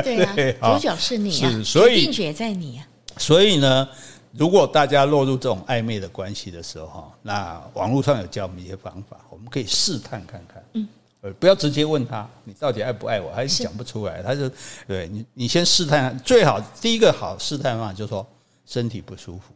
[0.03, 0.23] 对
[0.59, 2.87] 啊， 主角是你啊，是，所以决定权在你啊。
[3.17, 3.87] 所以呢，
[4.33, 10.63] 如果大家落入这种暧昧的关系的时候，哈，那网络上有教我们一些方法，我们可以试探看看。
[10.73, 10.87] 嗯，
[11.21, 14.21] 呃，不要直接问他你到底爱不爱我，还是讲不出来。
[14.21, 14.49] 他就
[14.85, 18.25] 对你，你先试探，最好第一个好试探方法就是说
[18.65, 19.53] 身体不舒服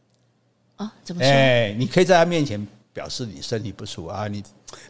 [0.77, 0.93] 啊？
[1.03, 1.29] 怎么说？
[1.29, 2.65] 哎，你可以在他面前。
[2.95, 4.41] 表示你身体不舒服啊，你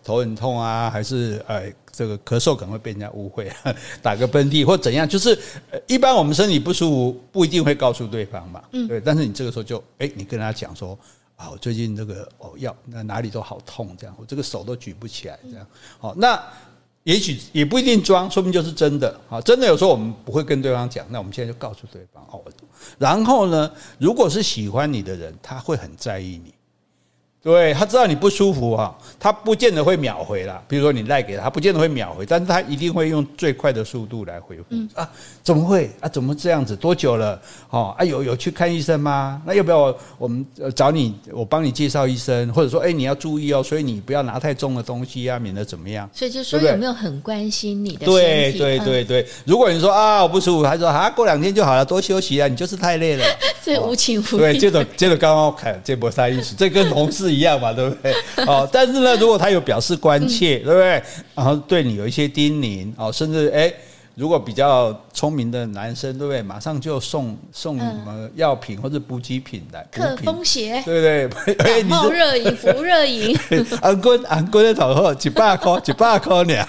[0.03, 3.51] 头很痛啊，还是呃这个咳嗽可能会被人家误会，
[3.99, 5.35] 打个喷嚏或怎样，就是
[5.87, 10.95] 一般我们身体不舒服不一定会告诉对方嘛，嗯，对，但是你这个时候就哎，你跟他讲说
[11.35, 15.65] 啊，我最近这个哦要那哪里都好痛，这样我这个手都举不起来，这样
[15.97, 16.39] 好，那
[17.05, 22.39] 也许也不一定装，说明就是真的啊，真的有时候我们不会跟对方讲，那我们现在就告诉对方哦，
[22.99, 26.53] 然后呢，如果是喜欢你的人，他会很在意你。
[27.45, 30.59] 对，他知道你不舒服哈，他不见得会秒回啦。
[30.67, 34.63] 比如说你赖给他，他不见得会秒回，但是他一定会用最快的速度来回复。
[34.69, 35.07] 嗯啊，
[35.43, 36.09] 怎么会啊？
[36.09, 36.75] 怎么这样子？
[36.75, 37.39] 多久了？
[37.69, 39.39] 哦啊，有有去看医生吗？
[39.45, 40.43] 那要不要我们
[40.75, 41.13] 找你？
[41.31, 46.09] 我帮你介绍医生，或者说，哎，你要注意哦，所以你不要拿太重的东西啊，免得怎么样？
[46.11, 48.57] 所以就说有没有很关心你的身体？
[48.57, 53.23] 对对对对，如果你说啊我不舒服，他说啊过两天就好了，多休息啊，你就是太累了。
[53.63, 54.39] 这无情无义。
[54.39, 56.55] 对，接着接着刚刚看这波啥意思？
[56.57, 57.34] 这跟同事。
[57.35, 58.13] 一样嘛，对不对？
[58.47, 61.03] 哦，但是呢，如果他有表示关切，对不对？
[61.35, 63.71] 然后对你有一些叮咛，哦，甚至哎，
[64.15, 66.41] 如果比较聪明的男生，对不对？
[66.41, 71.55] 马上就送送什么药品或者补给品来，克风邪，对不对？
[71.55, 73.37] 感冒热饮 服热饮，
[73.81, 76.65] 安坤安坤的头号一百块，一百块呢。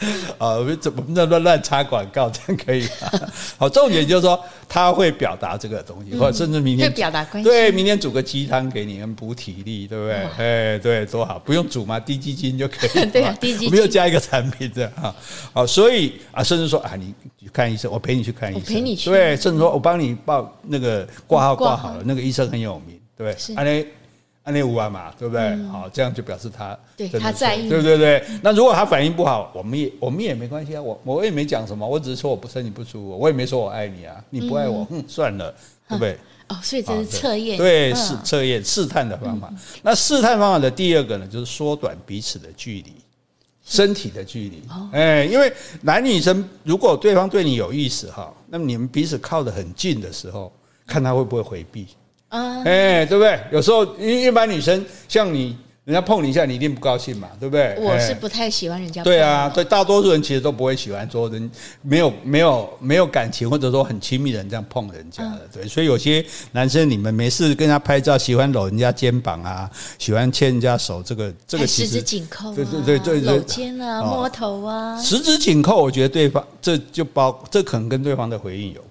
[0.38, 3.28] 啊，我们怎么乱乱乱插广告，这样可以吗？
[3.58, 10.14] 好，重点就是说他会表达这个东西，或者甚至明天表达关系，对，明天煮个鸡汤给你们补体力，对不对？
[10.38, 13.06] 哎，对，多好，不用煮嘛，低基金就可以。
[13.10, 15.14] 对啊，滴鸡精，我们又加一个产品这样啊。
[15.52, 23.86] 好，所以啊，甚至说啊，你去看医生，我陪你去看医生，陪你去，对，甚至说我帮你报那个挂号挂好了，那个医生很有名，对不对？
[24.48, 25.56] 那那五万嘛，对不对？
[25.66, 27.98] 好，这样就表示他对他在意，对不对？
[27.98, 28.24] 对。
[28.42, 30.80] 那如果他反应不好，我们也我们也没关系啊。
[30.80, 34.24] 我我也没讲什么，我只是说我不身体不舒服，我也没说我爱你啊。
[34.30, 35.54] 你不爱我，嗯，算了，
[35.88, 36.18] 对不对？
[36.48, 39.52] 哦，所以这是测验，对，是测验试探的方法。
[39.82, 42.94] 那试探方法的第二个呢，就是缩短彼此的距离。
[43.64, 44.62] 身体的距离。
[44.92, 50.50] 哎，因为男女生如果对方对你有意思哈，那么你们彼此靠得很近的时候，
[50.86, 51.86] 看他会不会回避。
[52.28, 53.38] 啊，哎，对不对？
[53.50, 55.56] 有时候一一般女生像你。
[55.88, 57.74] 人家碰你一下，你一定不高兴嘛，对不对？
[57.80, 59.10] 我是不太喜欢人家碰。
[59.10, 65.48] 对啊，对，大多数人其实都不会喜欢说人没有没有没有感情或者说很亲密的人这样碰人家的。
[65.50, 78.87] 对，所以有些男生你们没事跟他拍照，喜欢搂人家肩膀啊，喜欢牵人家手，这个这个其实十指紧扣，对对对对，搂肩啊，摸头啊，十指紧扣，我觉得对方这就包这可能跟对方的回应有关。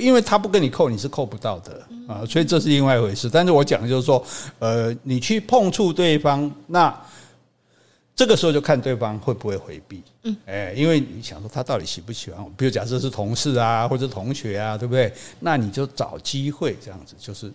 [0.00, 3.28] 因为他不跟你扣，你是扣不到的啊，所以这是另外一回事。
[3.28, 4.24] 但是我讲的就是说，
[4.58, 6.94] 呃，你去碰触对方，那
[8.14, 10.02] 这个时候就看对方会不会回避。
[10.22, 15.12] 嗯，哎，因为你想说他到底喜不喜欢我，比如假设是同事啊，或者同学啊，对不对？
[15.38, 17.52] 那你就找机会这样子，就是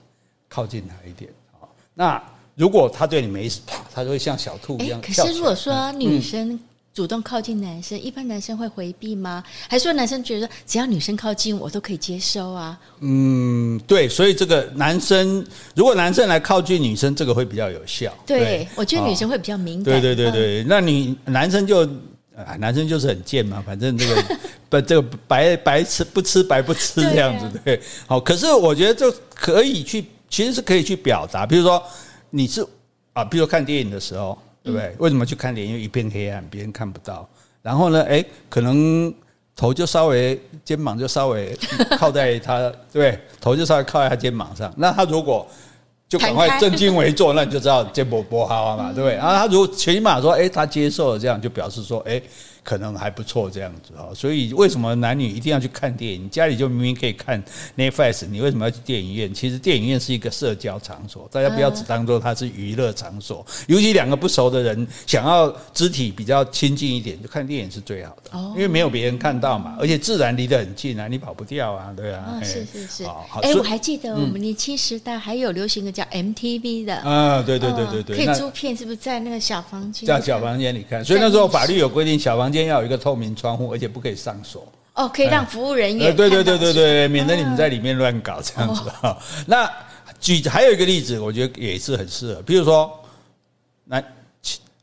[0.47, 1.65] 靠近他一点啊。
[1.93, 2.23] 那
[2.55, 5.01] 如果他对你没事，啪，他就会像小兔一样。
[5.01, 6.59] 可是如果说女生。
[6.97, 9.43] 主动靠近男生，一般男生会回避吗？
[9.69, 12.75] 还是说男生觉得只要女生靠近我都可以接受啊？
[13.01, 18.11] 嗯，对，所以这个男生如果男生来靠近女生，这个会比较有效。
[18.25, 19.93] 对，对我觉得女生会比较敏感。
[19.93, 21.85] 对对对对，嗯、那你男生就
[22.35, 24.23] 啊，男生就是很贱嘛，反正这个
[24.67, 27.81] 不这个白白吃不吃白不吃这样子，对，啊、对。
[28.07, 31.79] 好，可是我觉得就可以去，其实是可以去表达，比如说
[32.31, 32.65] 你是
[33.13, 34.35] 啊，比如说看电影的时候。
[34.67, 34.93] 对不对？
[34.99, 35.65] 为什么去看脸？
[35.65, 37.27] 因为一片黑暗，别人看不到。
[37.61, 39.13] 然后呢，哎，可能
[39.55, 41.57] 头就稍微，肩膀就稍微
[41.97, 43.19] 靠在他，对不对？
[43.39, 44.73] 头就稍微靠在他肩膀上。
[44.77, 45.47] 那他如果
[46.09, 49.15] 就赶快正襟危坐，那你就知道肩膀不好嘛，对不对？
[49.15, 52.21] 然后他如果起码说，哎，他接受了这样，就表示说，哎。
[52.67, 56.29] 可能还不错这样子哈，所以为什么男女一定要去看电影？
[56.29, 57.41] 家里就明明可以看
[57.77, 59.33] Netflix，你为什么要去电影院？
[59.33, 63.45] 其实电影院是一个社交场所，大家不要只当做它是娱乐场所。
[63.67, 72.37] 尤其两个不熟的人想要肢体比较亲近一点，就看电影是最好的，因为没有别人看到嘛，而且自然离得很近啊，你跑不掉啊，对啊。
[72.43, 73.05] 是是是。
[73.41, 80.05] 哎，我还记得我们年轻时代还有流行个叫 MTV 的啊，对对对对对，可以租片，是不是在那个小房间？
[80.05, 82.56] 在小房间里看，所以那时候法律有规定，小房间。
[82.57, 84.67] 先要有一个透明窗户，而且不可以上锁。
[84.95, 86.15] 哦，可以让服务人员。
[86.15, 89.15] 对对对对对，免得你们在里面乱搞这样子哈。
[89.45, 89.71] 那
[90.19, 92.41] 举还有一个例子，我觉得也是很适合。
[92.41, 92.91] 比如说，
[93.85, 94.03] 那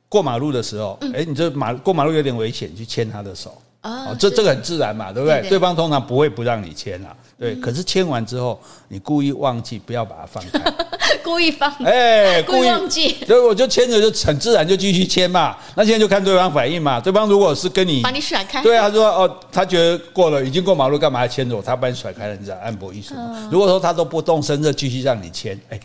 [0.09, 3.61] 过马路的时候，哎，你这马过马路有点危险，去牵他的手。
[3.85, 5.47] 哦，这这个很自然嘛，对不对？
[5.49, 7.15] 对方通常不会不让你牵啊。
[7.39, 10.73] 对，可是牵完之后，你故意忘记不要把它放开。
[11.23, 15.57] 故意放，哎， 故意忘记，所以我就牵着就很自然就继续牵嘛。
[15.75, 16.99] 那现在就看对方反应嘛。
[17.01, 21.61] 对方如果是跟你把你甩开，对啊，他说哦，他觉得过了已经过马路，干嘛要牵着我？
[21.63, 23.49] 他把你甩开了，你知道按摩意思吗？
[23.51, 25.79] 如果说他都不动声色继续让你牵，哎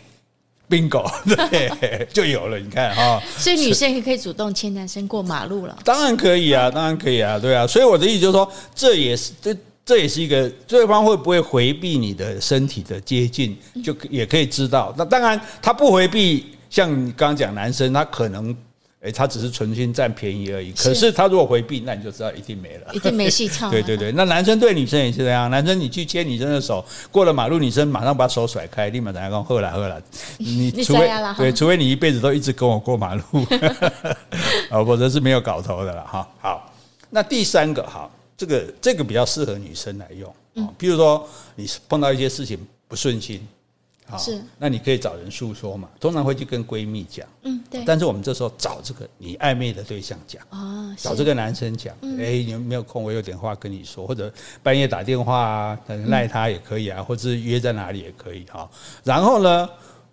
[0.70, 1.10] ，bingo，
[1.50, 2.58] 对，就有了。
[2.58, 5.76] 你看哈，所以女生也可以主动牵男生过马路了。
[5.84, 7.66] 当然可以啊，当然可以啊，对啊。
[7.66, 9.54] 所以我的意思就是说，这也是这。
[9.82, 14.94] 这也是一个对方会不会回避你的身体的接近，就也可以知道。
[14.96, 18.54] 那当然他不回避，像你刚刚讲男生，他可能
[19.00, 20.72] 诶，他只是存心占便宜而已。
[20.72, 23.70] 可是他如果回避，那你就知道一定没了，一定没戏唱。
[23.70, 25.50] 对对对，那男生对女生也是这样。
[25.50, 30.00] 男生你去牵女生的手，过了马路，女生马上把手甩开，立马在那讲喝了喝了。
[30.38, 31.08] 你除非
[31.38, 33.22] 对，除非你一辈子都一直跟我过马路，
[34.70, 36.28] 啊，否则是没有搞头的了哈。
[36.38, 36.72] 好，
[37.08, 38.10] 那第三个好。
[38.36, 40.34] 这个这个比较适合女生来用
[40.64, 42.58] 啊，比如说你碰到一些事情
[42.88, 43.46] 不顺心，
[44.10, 47.84] 好，是，那你可以找人诉说嘛，通常会去跟闺蜜讲，嗯，对。
[47.86, 53.02] 但是我们这时候找这个你暧昧的对象讲，啊，找这个男生讲，哎，你有没有空？
[53.02, 58.68] 我有点话跟你说，或者半夜打电话啊，赖他也可以啊，或者是约在哪里也可以哈。
[59.04, 59.68] 然后呢，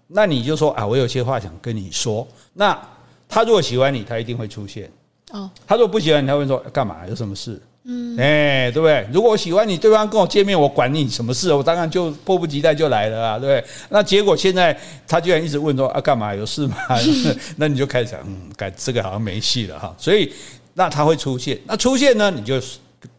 [0.08, 2.28] 那你就说啊，我有些话想跟你说。
[2.54, 2.80] 那
[3.28, 4.92] 他如果喜欢你，他一定会出现。
[5.32, 7.06] 哦，他如果不喜欢你，他会说干嘛？
[7.08, 7.62] 有什么事？
[7.90, 9.08] 嗯，哎，对不对？
[9.14, 11.54] 如果我喜欢你，对方跟我见面，我管你什么事？
[11.54, 13.72] 我当然就迫不及待就来了啊，对不对？
[13.90, 16.36] 那结果现在他居然一直问说啊，干嘛？
[16.36, 16.76] 有事吗？
[17.56, 19.96] 那你就开始想，嗯，改这个好像没戏了哈。
[19.98, 20.30] 所以
[20.74, 22.62] 那他会出现，那出现呢，你就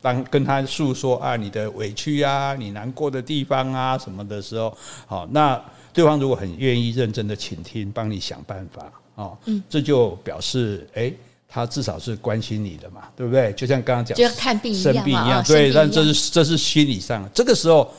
[0.02, 4.76] 当跟他诉说啊，你的委屈啊，你难过的地方啊什么的时候，
[5.06, 5.58] 好，那
[5.94, 8.92] 对方如果很愿意认真的倾听，帮你想办法
[9.24, 11.10] 啊，嗯，这就表示哎。
[11.48, 13.52] 他至少是关心你的嘛，对不对？
[13.54, 15.72] 就像刚刚讲，就看病生病一样，对。
[15.72, 17.90] 但这是这是心理上，这个时候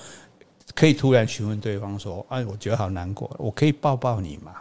[0.76, 4.52] 可以突然询问对方说：“哎，我觉得好难过，我可以抱抱你吗？”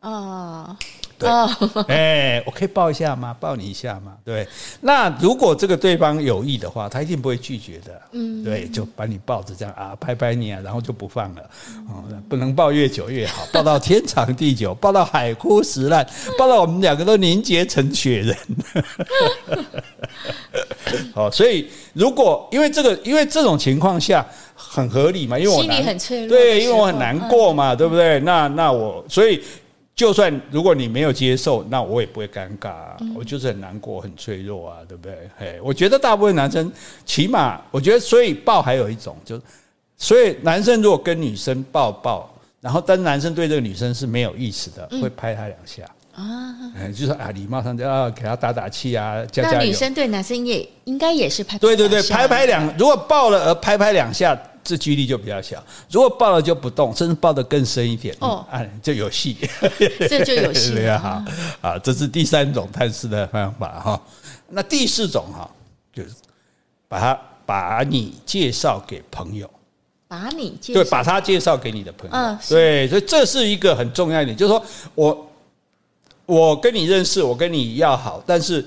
[0.00, 0.76] 哦，
[1.18, 1.28] 对，
[1.88, 3.36] 哎，我可以抱一下吗？
[3.40, 4.12] 抱你一下吗？
[4.24, 4.46] 对，
[4.80, 8.00] 那如果这个对方有意的话，他一定不会拒绝的。
[8.12, 11.42] 嗯，对，就把你抱着这样啊，拍拍你啊，然后就不放了。
[11.88, 16.06] 哦，不能抱越久越好，抱到天长地久，抱到海枯石烂，
[16.38, 18.36] 抱到我们两个都凝结成雪人。
[21.12, 28.20] 好，所以如果因为这个，因为这种情况下很合理嘛，因为我心里很脆弱，对，因为我很难过嘛，对不对？
[28.20, 29.42] 那那我所以。
[29.98, 32.96] 就算如果你没有接受，那我也不会尴尬啊。
[33.16, 35.28] 我就是很难过、很脆弱啊，对不对？
[35.36, 36.70] 嘿，我觉得大部分男生，
[37.04, 39.40] 起码我觉得，所以抱还有一种，就
[39.96, 45.82] 所以男生如果跟女生抱抱，然后但是男生对这个女生是没有意思的，会拍她两下
[46.14, 46.54] 啊，
[46.96, 49.58] 就是啊，礼貌上就要给她打打气啊，加加油。
[49.58, 54.40] 那女生对男生也应该也是拍，对对对，拍拍两，如果抱了而拍拍两下。
[54.68, 59.34] 这几率就比较小，如果抱了就不动，甚至抱得更深一点，哦，哎，就有戏，
[60.06, 60.98] 这就有戏了。
[61.00, 61.24] 哈。
[61.62, 64.02] 啊，这是第三种探视的方法哈。
[64.50, 65.50] 那第四种哈，
[65.90, 66.10] 就是
[66.86, 69.50] 把他把你介绍给朋友，
[70.06, 70.82] 把你介绍。
[70.82, 74.62] 对，把他介绍给你的朋友，对，所以这是一个很重要一点，就是说
[74.94, 75.30] 我
[76.26, 78.62] 我跟你认识，我跟你要好，但是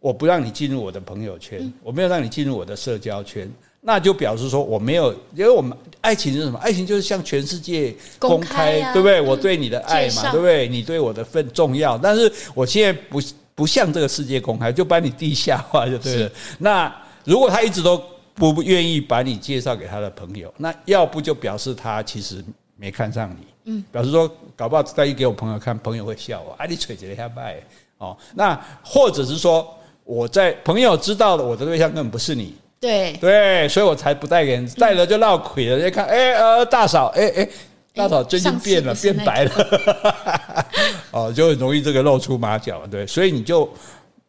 [0.00, 3.46] 我不让你进入我的朋友圈，我没有让你进入我的社交圈。
[3.84, 6.56] 那就表示说我没有，因为我们爱情是什么？
[6.60, 9.20] 爱情就是向全世界公开，公开啊、对不对？
[9.20, 10.68] 我对你的爱嘛，对不对？
[10.68, 13.20] 你对我的份重要，但是我现在不
[13.56, 16.30] 不向这个世界公开，就把你地下化就对了。
[16.58, 18.00] 那如果他一直都
[18.34, 22.42] 不愿意把你介绍给他的朋友，那要不就表示他其实
[22.76, 27.60] 没看上你，嗯，表示说搞不好再一给我朋友看，朋友会笑我，啊，你吹着一下拜
[27.98, 28.16] 哦。
[28.34, 29.68] 那或者是说
[30.04, 32.54] 我在朋友知道了我的对象根本不是你。
[32.82, 35.78] 对对，所以我才不带给人，带了就闹鬼了。
[35.78, 37.48] 人家看，哎呃，大嫂，哎哎，
[37.94, 40.66] 大嫂最近变了，变白了，
[41.12, 42.84] 哦，就很容易这个露出马脚。
[42.90, 43.72] 对，所以你就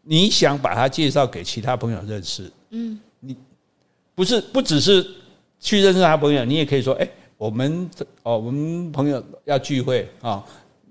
[0.03, 3.35] 你想把他介绍给其他朋友认识，嗯，你
[4.13, 5.03] 不是不只是
[5.59, 7.89] 去认识他朋友，你也可以说，哎，我们
[8.21, 10.43] 哦，我们朋友要聚会啊，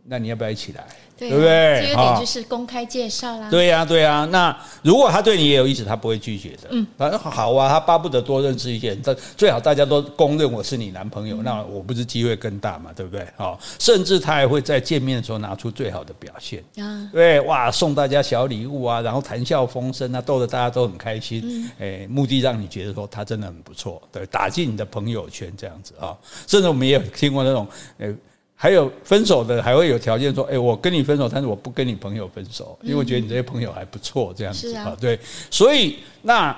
[0.05, 0.85] 那你要不要一起来？
[1.29, 1.81] 对，不对？
[1.83, 3.49] 这有点就是公开介绍啦。
[3.51, 4.29] 对呀，对呀。
[4.31, 6.69] 那如果他对你也有意思，他不会拒绝的。
[6.71, 9.01] 嗯，反正好啊，他巴不得多认识一些人。
[9.05, 12.91] 但最好大家都公认我是你男朋友，那我不是机会更大嘛？
[12.95, 13.27] 对不对？
[13.37, 17.09] 好，甚至他还会在见面的时候拿出最好的表现啊。
[17.13, 21.71] 对，哇，送大家小礼物啊，然后谈笑风生啊，逗得大家都很开心。
[21.79, 26.17] 哎，目的让你觉得说他真的很不错，对，打进你的朋友圈这样子啊。
[26.47, 27.67] 甚至我们也有听过那种，
[27.99, 28.15] 诶。
[28.63, 35.19] 还有分手的，还会有条件说：“哎，我跟你分手，但是我不跟你朋友分手，因为我觉得你这些朋友还不错，这样子啊。”对，
[35.51, 36.57] 所以那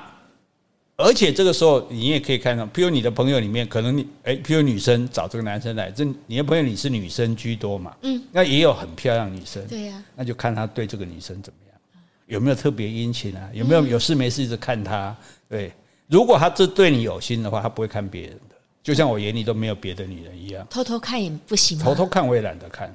[0.96, 7.96] 而且这个时候你也可以看到，譬如你的朋友里面，可能你哎，譬如女生找这个男生来，这你的朋友你是女生居多嘛？
[8.02, 11.80] 嗯，那也有很漂亮女生，对呀，那就看他对这个女生怎么样，
[12.26, 13.48] 有没有特别殷勤啊？
[13.54, 15.16] 有没有有事没事一直看她？
[15.48, 15.72] 对，
[16.08, 18.53] 如果他这对你有心的话，他不会看别人的。
[18.84, 21.84] 就像我眼里都没有别的女人一样，偷偷看也不行吗？
[21.84, 22.94] 偷偷看我也懒得看，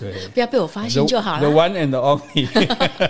[0.00, 1.40] 对， 不要被我发现就好了。
[1.40, 2.46] The one and only，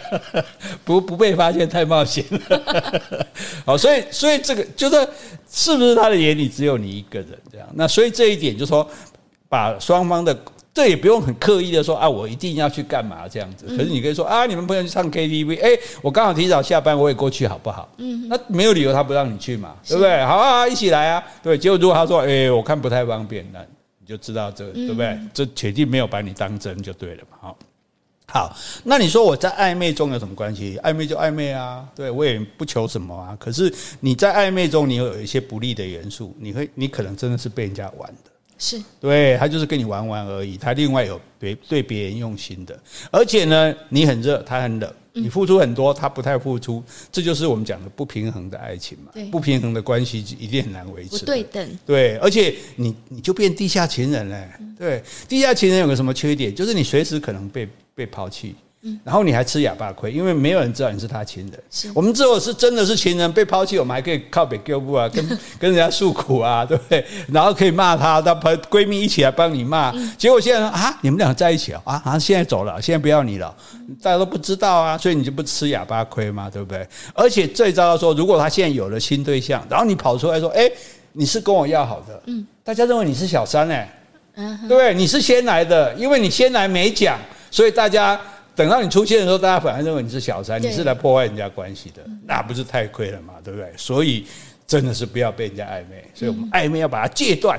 [0.87, 3.27] 不不被发现太冒险了。
[3.67, 5.09] 好，所以所以这个就是
[5.51, 7.69] 是不是他的眼里只有你一个人这样？
[7.75, 8.89] 那所以这一点就是说，
[9.49, 10.37] 把双方的。
[10.79, 13.67] 这也不用很刻意的说啊，我一定要去干嘛这样子。
[13.67, 17.93] 可是你可以说啊，你们朋友去唱 KTV，哎，我刚好提早下班，我也过去好不好？
[17.97, 20.25] 嗯，那没有理由他不让你去嘛，对不对？
[20.25, 21.59] 好啊，一起来啊，对。
[21.59, 23.59] 结果如果他说，哎，我看不太方便，那
[23.99, 25.19] 你就知道这个，对不对？
[25.35, 27.37] 这铁定没有把你当真就对了嘛。
[27.41, 27.59] 好，
[28.29, 30.79] 好，那你说我在暧昧中有什么关系？
[30.85, 33.37] 暧昧就暧昧啊，对，我也不求什么啊。
[33.41, 38.31] 可是你在暧昧中，你有一些不利的元素，你会，你可能真的是被人家玩的。
[38.59, 42.79] 是对，他就是跟你玩玩而已，他另外有别对别人用心的，
[43.11, 46.83] 而且呢，你很热，他很冷，你付出很多，他不太付出，
[47.13, 49.13] 这就是我们讲的不平衡的爱情嘛。
[49.31, 51.11] 不平衡的关系一定很难维持。
[51.11, 51.79] 不对等。
[51.87, 54.49] 对，而且你你就变地下情人了。
[54.77, 56.53] 对，地下情人有个什么缺点？
[56.55, 58.55] 就是你随时可能被被抛弃。
[59.05, 61.93] 然后你还吃哑巴亏，因为没有人知道你是他情人。
[61.93, 65.27] 我们之后是真的是情人被抛弃，我们还可以靠北救部啊， 跟
[65.59, 67.05] 跟人家诉苦啊，对不对？
[67.33, 69.93] 然后可以骂他，她朋闺蜜一起来帮你骂。
[70.17, 73.53] 结果现在啊，你们俩在一起啊，啊，现在走了，现在不要你了，
[74.01, 76.87] 大家都不知道啊，所以你就不吃哑巴亏嘛，对不对？
[77.15, 80.71] 而且最糟的说，如果他现在有了新对象，然后你跑出来说，哎，
[81.13, 84.01] 你是跟我要好的，嗯，大家认为你是小三哎，
[84.37, 84.95] 嗯，对不对？
[84.95, 87.19] 你是先来的，因为你先来没讲，
[87.51, 88.19] 所以大家。
[88.59, 93.35] 等到你出现的时候，大家反而认为你是小三，你是来破坏人家关系的，那不是太亏了嘛？
[93.45, 93.73] 对不对？
[93.77, 94.27] 所以
[94.67, 97.57] 真的是不要被人家暧昧，所以我们暧昧要把它戒断。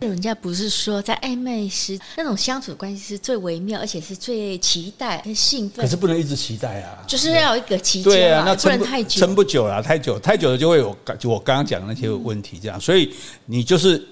[0.00, 5.82] 人家不是说在暧昧时那种相处关系是最微妙，而且是最期待、跟兴奋。
[5.82, 12.78] 可是不能一直期待啊，就是要有一个期间对啊，那不能太久，撑不久了，太久太久了就会有就我刚刚讲的那些问题，这样。
[12.78, 13.10] 所以
[13.46, 14.06] 你就是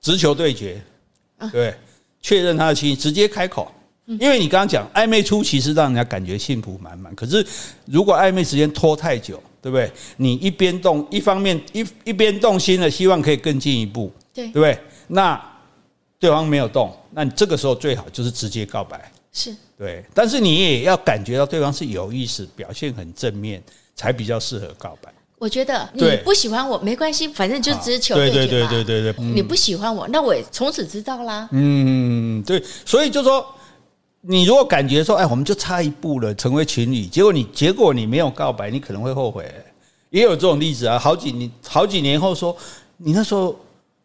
[0.00, 0.80] 直球对决，
[1.52, 1.74] 对，
[2.22, 3.70] 确认他的心意，直接开口。
[4.06, 7.44] 因为你刚刚讲暧昧初期是让人家感觉幸福满满，可是
[7.86, 9.90] 如果暧昧时间拖太久，对不对？
[10.16, 14.78] 你一边动，一方面一一边动心了，希望可以更进一步，对，对不对？
[15.08, 15.44] 那
[16.20, 20.04] 对方没有动，那你这个时候最好就是直接告白，是对。
[20.14, 23.60] 但是你也要感觉到对方是有意思，表现很正面，
[23.96, 25.12] 才比较适合告白。
[25.38, 28.46] 我觉得你不喜欢我没关系，反正就直球对决嘛。
[28.46, 31.48] 对对对对对对，你不喜欢我，那我也从此知道啦。
[31.50, 33.44] 嗯，对，所以就说。
[34.28, 39.50] 你如果感觉说，哎，我们就差一步了，成为情侣，结果你结果你没有告白，你可能会后悔。
[40.10, 42.56] 也有这种例子啊，好几年好几年后说，
[42.96, 43.54] 你那时候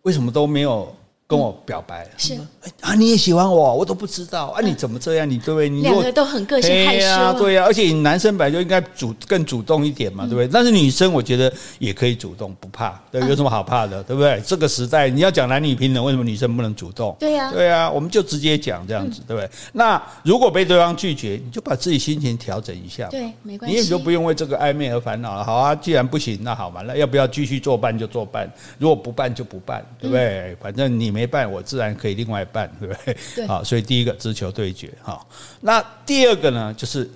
[0.02, 0.94] 为什么都没有？
[1.28, 2.38] 跟我表白是
[2.82, 5.28] 啊，你也喜欢我，我都不知道啊，你怎么这样？
[5.30, 5.68] 你对不对？
[5.68, 10.48] 你两个都很个性害羞，对呀，而且男生本来就应该主更主动一点嘛，对不对？
[10.48, 14.42] 但是女生我觉得也可以主动，不怕，对，有什么好怕的，对不对？
[14.46, 17.16] 这个时代你要讲男女平等，为什么女生不能主动？
[17.20, 19.50] 对呀，对呀，我们就直接讲这样子，对不对？
[19.74, 25.44] 那如果被对方拒绝，你就把自己心情调整一下，对，没关系，你也就不用为这个暧昧而烦恼了。
[25.44, 30.56] 好啊，既然不行，那好嘛，那要不要继续作伴就作伴，如果不办就不办，对不对？
[30.62, 31.92] 反正你没办，我自然。
[32.02, 33.18] 可以另外办，对不对？
[33.36, 33.48] 对。
[33.48, 35.26] 好，所以第一个直球对决，哈。
[35.62, 37.10] 那第二个呢，就是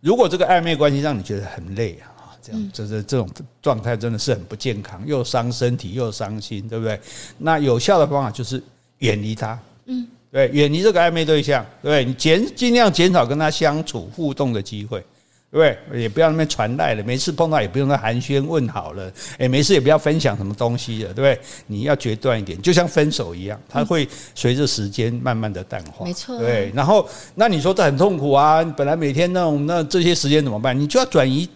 [0.00, 3.28] 如果这个暧昧关系让你觉得很累啊，这样这这这种
[3.60, 7.00] 状态真的是很不健康，又伤身体又伤心，对不对？
[7.38, 8.62] 那有效的方法就是
[8.98, 15.04] 远离他，嗯，对，远离这个暧昧对象，对，你减尽量减少跟他相处互动的机会。
[15.52, 21.38] 对，也不要那边传赖了，每次碰到也不用那寒暄问好了，哎，没事也不要分享什么东西了，对不对？
[21.66, 26.38] 你要决断一点，就像分手一样，它会随着时间慢慢的淡化，没错。
[26.38, 30.78] 对，然后那你说这很痛苦啊，本来每天那种那这些时间怎么办？
[30.78, 31.46] 你就要转移。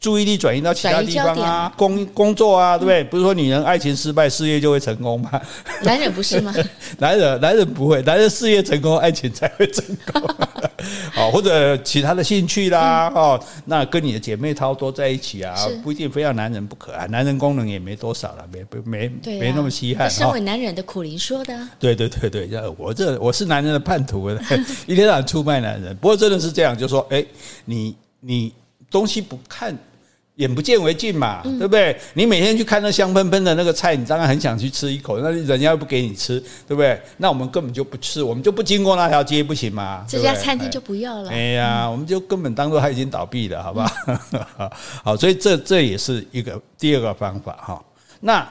[0.00, 3.02] 注意力转移到其他地方啊，工工作啊，对不对？
[3.02, 5.40] 不是说女人爱情失败，事业就会成功吗？
[5.82, 6.54] 男人不是吗？
[6.98, 10.22] 男人男人不会，男人事业成功，爱情才会成功。
[11.12, 17.04] 好， 或者其他的兴趣啦，哦，那跟你的姐妹淘多在一起啊，不一定非要男人不可啊。
[17.06, 20.08] 男人功能也没多少了，没没没那么稀罕。
[20.08, 21.58] 身为男人的苦苓说的。
[21.80, 24.30] 对对对对，我这我是男人的叛徒，
[24.86, 25.96] 一天到晚出卖男人。
[25.96, 27.24] 不过真的是这样，就说哎，
[27.64, 28.52] 你你
[28.88, 29.76] 东西不看。
[30.38, 31.96] 眼不见为净嘛，对不对？
[32.14, 37.00] 你每天去看那香喷喷的那个菜，你当然很想去吃一口，那人家又不给你吃，对不对？
[37.18, 40.04] 那我们根本就不吃，我们就不经过那条街，不行吗？
[40.08, 41.30] 这家餐厅就不要了。
[41.30, 43.90] 哎呀，我们就根本当做他已经倒闭了，好不好？
[45.04, 47.84] 好，所以这这也是一个第二个方法哈。
[48.20, 48.46] 那。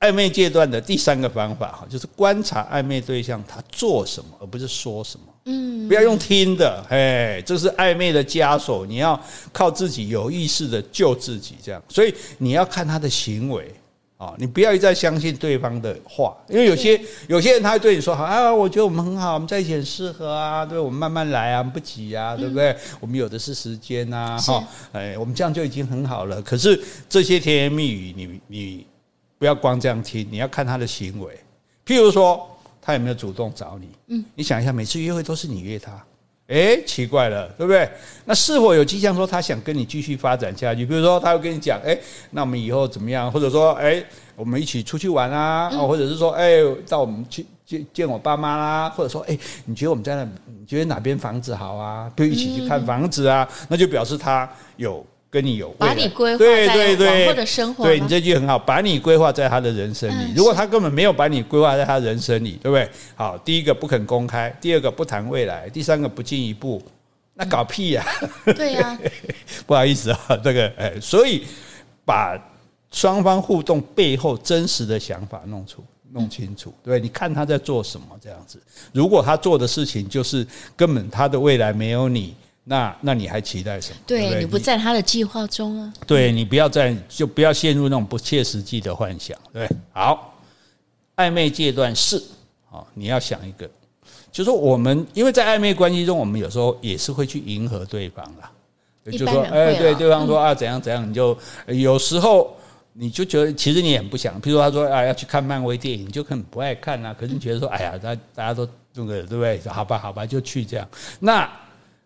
[0.00, 5.24] 暧昧阶段的第三个方法哈，就是观察暧昧对象他做什么，而不是说什么。
[5.46, 9.18] 嗯，不要用听的，哎，这是暧昧的枷锁，你要
[9.52, 11.82] 靠自己有意识的救自己，这样。
[11.88, 13.72] 所以你要看他的行为
[14.16, 22.74] 啊，你不要一再相信对方的话，因为有些有些人他会对你说，好啊，我觉得我们很好，我们在一起很适合啊，对，我们慢慢来啊，不急啊，对不对？
[23.00, 26.40] 我们有的是时间啊，哈，哎，我们这样就已经很好了。
[26.42, 28.86] 可是这些甜言蜜语，你你。
[29.36, 31.38] 不要光这样听，你要看他的行为。
[31.84, 32.48] 譬如说，
[32.86, 33.88] 他有没有主动找你？
[34.08, 35.90] 嗯，你想一下，每次约会都是你约他，
[36.48, 37.88] 诶，奇怪了，对不对？
[38.26, 40.84] 那是否有迹象说他想跟你继续发展下去？
[40.84, 41.98] 比如说，他会跟你讲，诶，
[42.32, 43.32] 那我们以后怎么样？
[43.32, 44.04] 或者说，诶，
[44.36, 45.70] 我们一起出去玩啊？
[45.70, 48.90] 或者是说，诶，到我们去见见我爸妈啦？
[48.90, 52.12] 或者说，诶，你觉得我们在那，你觉得哪边房子好啊？
[52.14, 53.48] 就一起去看房子啊？
[53.66, 55.02] 那就表示他有。
[55.34, 60.32] 跟你有把你规划在往后的生活，对你这句很好，把你规划在他的人生里。
[60.32, 62.88] 如果他根本没有把你规划在他人生里，对不对？
[63.16, 66.80] 好，第一个不肯公开，第二个不谈未来，第三个不进一步，
[67.34, 68.06] 那搞屁呀！
[68.44, 68.96] 对呀，
[69.66, 71.42] 不好意思啊，这个哎，所以
[72.04, 72.40] 把
[72.92, 75.82] 双方互动背后真实的想法弄出
[76.12, 78.62] 弄清楚，对，你看他在做什么这样子。
[78.92, 82.36] 如果他做的事情就是根本他的未来没有你。
[82.66, 83.96] 那那你还期待什么？
[84.06, 85.92] 对，对，对你不在他的计划中啊。
[86.06, 89.36] 对，你不要在，就不要陷入那种不切实际的幻想。
[89.52, 90.34] 对，好，
[91.16, 92.22] 暧昧阶段是，
[92.70, 93.68] 好，你要想一个，
[94.32, 98.50] 就是说我们因为在暧昧关系中，我们有时候也是会去迎合对方啦。
[99.12, 101.36] 就说哎，对，对方说啊怎样怎样，你就
[101.66, 102.56] 有时候
[102.94, 107.14] 你就觉得其实你也很不想，譬如说他说啊要去看漫威电影，你就很不爱看啊。
[107.20, 109.60] 可是你觉得说哎呀，大大家都那个对不对？
[109.68, 110.88] 好吧好吧，就去这样
[111.20, 111.46] 那。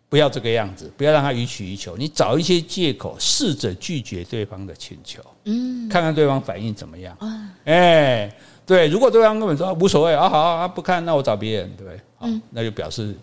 [0.09, 1.97] 不要这个样子，不要让他予取予求。
[1.97, 7.17] 你找一些借口，试着拒绝对方的请求，嗯，看看对方反应怎么样。
[7.65, 8.35] 哎，
[8.65, 12.01] 对，如果对方根本说无所谓啊，好啊，不看，那我找别人，对不对？
[12.17, 13.15] 好，那就表示。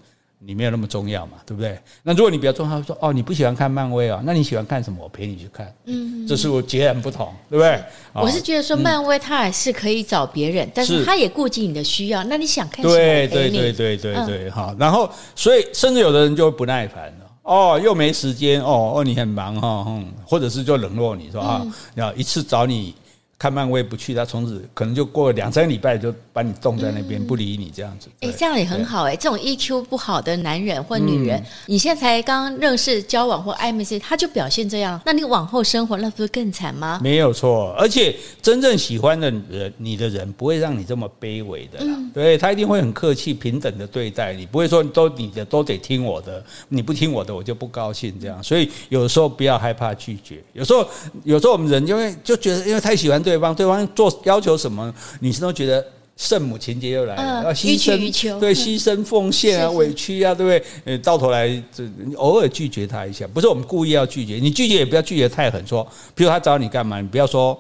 [0.46, 1.78] 你没有那么重要嘛，对不对？
[2.04, 5.04] 那如果你比较重要，说哦，你不喜欢看漫威啊，那你喜欢看什么？
[5.04, 5.74] 我陪你去看。
[5.86, 7.84] 嗯，这是我截然不同，对不对？
[8.14, 12.24] 我是觉得说漫威它还是可以找别人，但是他也顾及你的需要。
[12.26, 12.96] 那你想看什么？
[12.96, 14.76] 对对对对对对，好。
[14.80, 17.26] 然后，所以甚至有的人就会不耐烦了。
[17.42, 18.62] 哦，又没时间。
[18.62, 21.66] 哦哦，你很忙哈，嗯，或者是就冷落你说啊，
[21.96, 22.94] 要一次找你。
[23.38, 28.08] 看漫威不去，他从此可能就过了两三个礼拜就把你冻在那边，嗯、不理你这样子。
[28.22, 29.16] 哎，这样也很好哎。
[29.16, 37.00] 这种 EQ 不好的男人或女人，嗯、你现在才刚认识、交往或暧昧时，他就表现这样，那你往后生活那不是更惨吗？
[37.04, 41.94] 没有错，而且真正喜欢的人，你的人不会让你这么卑微的啦。
[41.96, 48.42] 嗯、对，他一定会很客气、平等的对待你，不会说都你的都得听我的，你不听我的我就不高兴这样。
[48.42, 50.42] 所以有时候不要害怕拒绝。
[50.54, 50.88] 有时候
[51.26, 60.64] 有时候我们人因为就觉得因为太喜欢对方，对方做要求什么，女生都觉得圣母情节又来了，要、呃、牺牲，对，牺牲奉献啊，委屈啊，对不对？
[60.86, 61.84] 呃，到头来这
[62.16, 67.60] 偶尔拒绝他一下，不是我们故意要拒绝，你拒绝也不要拒绝太狠，说，比如他找你干嘛，你不要说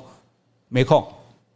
[0.69, 1.05] 没空，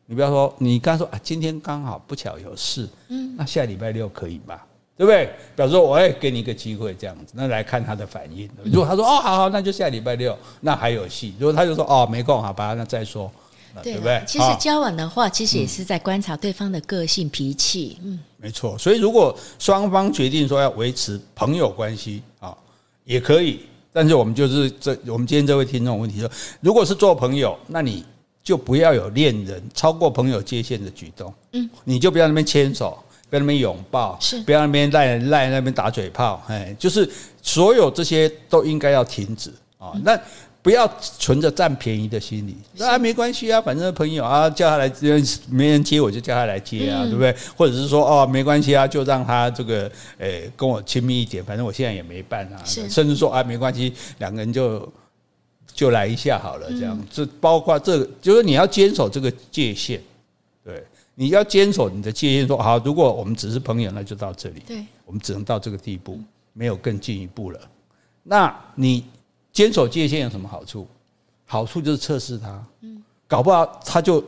[0.07, 4.65] 你不要说，你刚说啊，今天刚好不巧有事，嗯，那下礼拜六可以吧？
[4.97, 5.29] 对不对？
[5.55, 8.49] 表示说我也给你一个机会，这样子，那来看他的反应。
[8.65, 11.33] 如果他说哦，好好，那就下礼拜六，那还有戏。
[11.39, 13.31] 如果他就说哦，没空，好吧，那再说。
[13.83, 14.23] 对不对？
[14.27, 17.97] 其实交往的话，其实也是在观察对方的个性、脾气。
[18.03, 18.77] 嗯，没错。
[18.77, 22.55] 所以如果双方决定说要维持朋友关系啊，
[23.05, 23.61] 也可以。
[23.91, 26.29] 但是我们就是这，我们今天这位听众问题说，
[26.61, 28.05] 如果是做朋友，那你
[28.43, 31.33] 就不要有恋人超过朋友界限的举动。
[31.53, 32.97] 嗯，你就不要那边牵手，
[33.29, 36.43] 不要那边拥抱，是不要那边赖赖那边打嘴炮。
[36.47, 37.09] 哎，就是
[37.41, 39.93] 所有这些都应该要停止啊。
[40.03, 40.19] 那。
[40.61, 44.91] 不要存着占便宜的心理，那、啊、没关系啊，反正朋友啊，叫他来，
[45.49, 47.33] 没人接我就叫他来接啊，嗯、对不对？
[47.55, 52.61] 或者是说哦，没关系啊，就让他这个诶、欸、跟我亲密一点，反正我现在也没办啊。
[52.65, 54.91] 甚至说啊，没关系，两个人就
[55.73, 57.07] 就来一下好了，这样。
[57.09, 60.01] 这、嗯、包括这个，就是你要坚守这个界限，
[60.65, 60.83] 对，
[61.15, 62.45] 你要坚守你的界限。
[62.45, 66.19] 说好，如果我们只是朋友，那就到这里，对，我们只能到这个地步，
[66.51, 67.59] 没有更进一步了。
[68.23, 69.05] 那你。
[69.51, 70.87] 坚守界限有什么好处？
[71.45, 72.63] 好处就是测试他，
[73.27, 74.23] 搞不好他就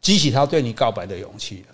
[0.00, 1.64] 激起他对你告白的勇气。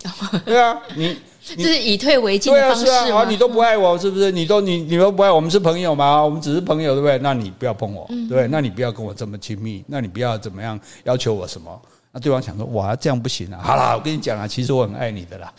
[0.45, 1.17] 对啊， 你
[1.57, 2.85] 这是以退为进的方式。
[2.85, 4.31] 对啊，是啊，你都不爱我，是不是？
[4.31, 6.23] 你都你你都不爱我们是朋友吗？
[6.23, 7.17] 我们只是朋友，对不对？
[7.21, 11.81] 那你不要碰我，对，那你不要跟我这么亲密，那你不要怎么样要求我什么？
[12.13, 13.61] 那对方想说，哇，这样不行啊！
[13.63, 15.53] 好啦，我跟你讲啊，其实我很爱你的啦。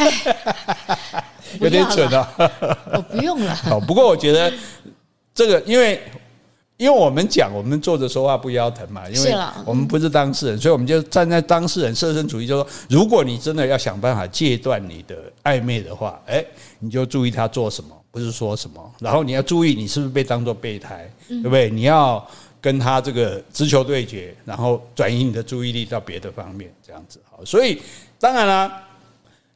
[1.60, 2.32] 有点蠢啊！
[2.94, 3.54] 我不用了。
[3.54, 4.50] 好，不过我觉得。
[5.34, 6.00] 这个，因为
[6.76, 9.34] 因为我们讲，我们坐着说话不腰疼嘛，因为
[9.66, 16.42] 我们不是当事人，所以我们就站在当事人设身处地，就说，如果你真的要想办法戒断你的暧昧的话，哎，
[16.78, 21.68] 你就注意他做什么，不是说什么，然后你要注意你是不是被当做备胎，对不对？
[21.68, 22.26] 你要
[22.62, 27.44] 跟他这个直球对决，然后转移你的注意力到别的方面，这样子好。
[27.44, 27.80] 所以
[28.18, 28.82] 当然啦，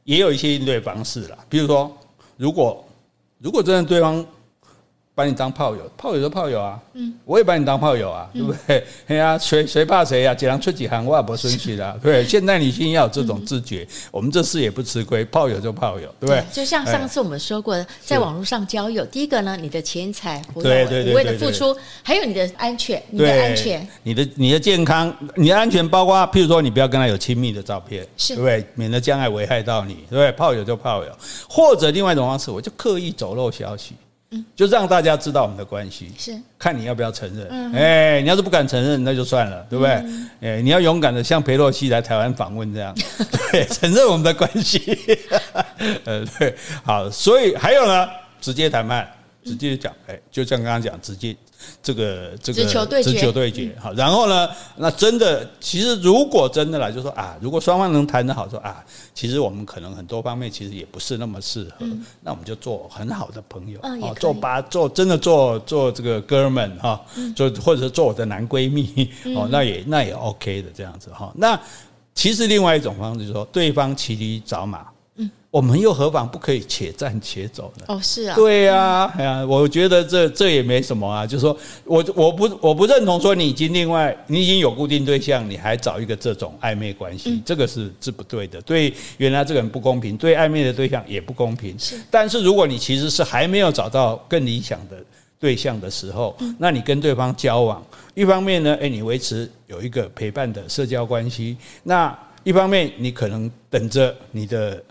[0.03, 1.91] 也有一些应对方式啦，比如说，
[2.37, 2.85] 如果
[3.39, 4.23] 如果真的对方。
[5.15, 8.85] 把你当炮友，炮友就炮友啊，嗯，我也把你当炮友啊，对不对？
[9.07, 10.35] 哎呀，谁谁怕谁呀？
[10.35, 12.25] 几人出几行，我也不生气的， 对。
[12.25, 16.43] 现在女性要有这种自觉，我们这事也不吃亏，炮友就炮友，对不对？
[16.51, 28.65] 就像上次我们说过的，在网络上交友，第一个呢，你的钱财不要无谓的付出，还有你的安全，你的安全，你的你的健康，你的安全包括，譬如说，你不要跟他有亲密的照片，对不对？
[28.73, 30.29] 免得将来危害到你，对不对？
[30.33, 31.11] 炮友就炮友，
[31.49, 33.95] 或者另外一种方式，我就刻意走漏消息。
[34.55, 36.35] 就让大家知道我们的关系，是。
[36.57, 37.73] 看你要不要承认。
[37.73, 39.91] 哎，你要是不敢承认，那就算了，对不对？
[40.41, 42.95] 哎，你要勇敢的像裴洛西来台湾访问这样，
[43.51, 44.97] 对，承认我们的关系。
[46.05, 48.07] 呃，对，好，所以还有呢，
[48.41, 49.07] 直接谈判，
[49.45, 51.35] 直接讲，哎，就像刚刚讲，直接。
[51.81, 58.83] 这个这个直球对决，直球对决，好，然后呢，那真的，其实如果真的来，就说啊，如果双方能谈得好，说啊，
[59.15, 61.85] 其实我们可能很多方面其实也不是那么适合，
[62.21, 67.01] 那我们就做很好的朋友，哦，做吧做真的做做这个哥们哈，
[67.35, 71.31] 做或者是做我的男闺蜜，哦，那也那也 OK 的这样子哈。
[71.35, 71.59] 那
[72.13, 74.85] 其实另外一种方式就是说，对方骑驴找马。
[75.55, 77.85] 我们又何妨不可以且战且走呢？
[77.87, 81.25] 哦，是啊，对呀，哎呀，我觉得这这也没什么啊。
[81.25, 88.61] 就是说我我不我不认同说你已经另外你已经有固定对象，你还找一个这种暧昧关系，这个是是不对的。
[88.63, 91.79] 对原来这个人不公平，对暧昧的对象也不公平。
[91.79, 94.97] 是，但是如果你其实是还没有找到更理想的。
[95.37, 97.85] 对象的时候，那你跟对方交往，
[98.15, 104.81] 一方面呢，诶，你维持有一个陪伴的社交关系，那一方面你可能等着你的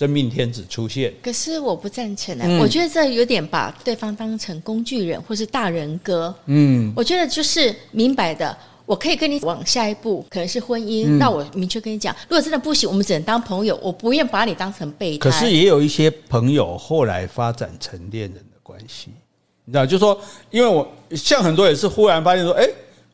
[0.00, 1.12] 真命天子出现。
[1.22, 6.34] 可是我不赞成啊，我觉得这有点把对方当成工具人或是大人哥。
[6.46, 8.56] 嗯，我觉得就是明白的。
[8.86, 11.04] 我可以跟你往下一步，可能是婚姻。
[11.06, 13.78] 嗯、那我明确跟你讲，如果真的不行，我们只能当朋友。
[13.82, 15.30] 我不愿把你当成备胎。
[15.30, 19.10] 可是也有一些朋友后来发展成恋人的关系，
[19.66, 20.18] 你知道，就是说，
[20.50, 22.66] 因为我像很多也是忽然发现说，哎，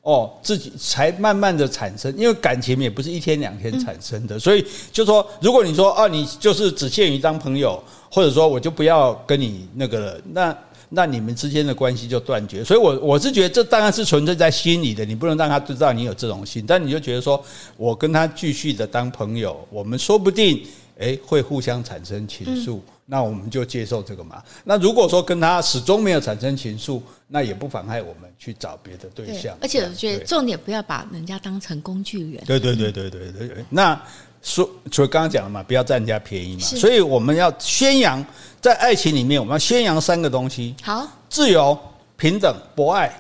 [0.06, 10.56] 哦，自己才慢慢的产生，因为感情也不是一天两天产生的，嗯、所以就说，如果你说啊，你就是只限于当朋友，或者说我就不要跟你那个了，那。
[10.88, 17.44] 那你们之间的关系就断绝，所以我我是觉得这当然是存在在心里的，你不能让他知道你有这种心，但你就觉得说，
[17.76, 20.64] 我跟他继续的当朋友，我们说不定
[20.98, 24.40] 诶会互相产生情愫，那我们就接受这个嘛。
[24.62, 29.56] 那如果说跟他始终没有产生情愫，那也不妨碍我们去找别的对象。
[29.60, 32.44] 而且我觉得重点不要把人家当成工具人。
[32.46, 33.64] 对对对对对对对。
[33.68, 34.00] 那
[34.42, 38.24] 说，除了刚刚讲了嘛，不要占人家便宜嘛，所以我们要宣扬。
[38.60, 41.76] 在爱情里面，我们要宣扬三个东西：好，自由、
[42.16, 43.12] 平等、博爱。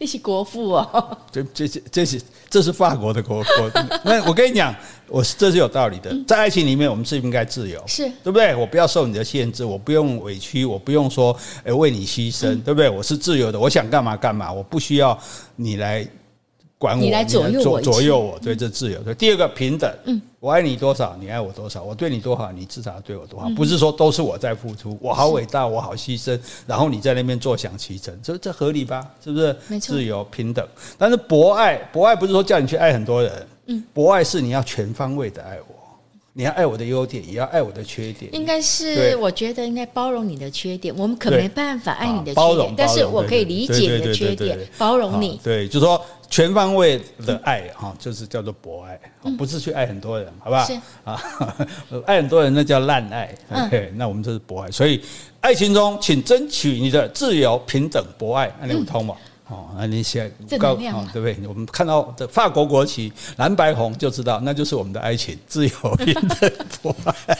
[0.00, 3.70] 你是国父哦， 这、这、这、这是这是法国的国国。
[4.02, 4.74] 那我跟你讲，
[5.06, 6.10] 我是这是有道理的。
[6.26, 8.56] 在爱情里面，我们是应该自由，是对不对？
[8.56, 12.88] 我不要受你的限制，我不用委屈，我不用说诶为你牺牲，对不对？
[12.88, 15.16] 我是自由的，我想干嘛干嘛，我不需要
[15.56, 16.08] 你来。
[16.80, 18.98] 管我，你来左右我，左右我，对，这自由。
[19.02, 29.06] 对，第二个平等，嗯，我爱你多少，你爱我多少，我对你多好，你至少对我多好，不是说都是我在付出，我好伟大，我好牺牲，然后你在那边坐享其成，这这合理吧？
[29.22, 29.54] 是不是？
[29.68, 30.66] 没错，自由平等，
[30.96, 35.79] 但是博爱，博爱不是说叫你去爱很多人，嗯，博爱是你要全方位的爱我。
[36.40, 38.34] 你要爱我的优点，也要爱我的缺点。
[38.34, 40.94] 应该是，我觉得应该包容你的缺点。
[40.96, 45.38] 我们可没办法爱你的缺点，但是我可以理解你的缺点，包容你。
[45.44, 48.98] 对，就是说全方位的爱哈，就是叫做博爱，
[49.36, 50.64] 不是去爱很多人，好不好？
[50.64, 50.72] 是
[51.04, 51.22] 啊，
[52.08, 53.34] 爱很多人那叫滥爱。
[53.66, 54.70] OK，那我们这是博爱。
[54.70, 54.98] 所以
[55.42, 59.14] 爱情中，请争取你的自由、平等、博爱，那你通吗？
[59.50, 61.36] 哦，那你现在高哦，对不对？
[61.48, 67.38] 我们看到这法国国旗蓝白红，就知道那就是我们的爱情，自由平等博爱。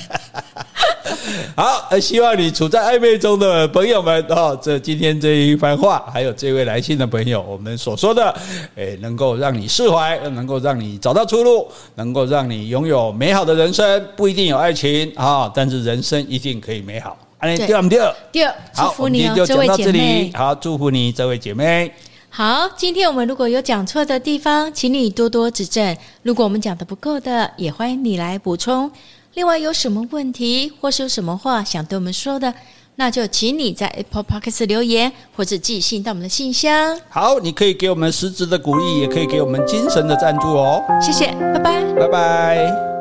[1.55, 8.35] 好，希望你处在暧昧中的朋友们哦，这今天这一番话，还有这位来信的朋友，我们所说的，
[8.75, 14.05] 诶，能够让你释怀，能够让你找到出路，能够让你拥有美好的人生。
[14.17, 17.17] 不一定有爱情啊，但是人生一定可以美好。
[17.41, 20.30] 对，第二，第二，祝福你哦，这位姐妹。
[20.34, 21.93] 好，祝福你，这位姐妹。
[22.28, 25.97] 好，今天我们如果有讲错的地方，请你多多指正。
[26.22, 28.91] 如果我们讲的不够的，也欢迎你来补充。
[29.34, 32.53] 另外，有什么问题或是有什么话想对我们说的，
[32.97, 36.97] 那就请你在 Apple Podcast 留言，或者寄信到我们的信箱。
[37.09, 40.82] 好，你可以给我们实质的鼓励，也可以给我们精神的赞助哦。
[41.01, 43.00] 谢谢，拜拜，拜拜。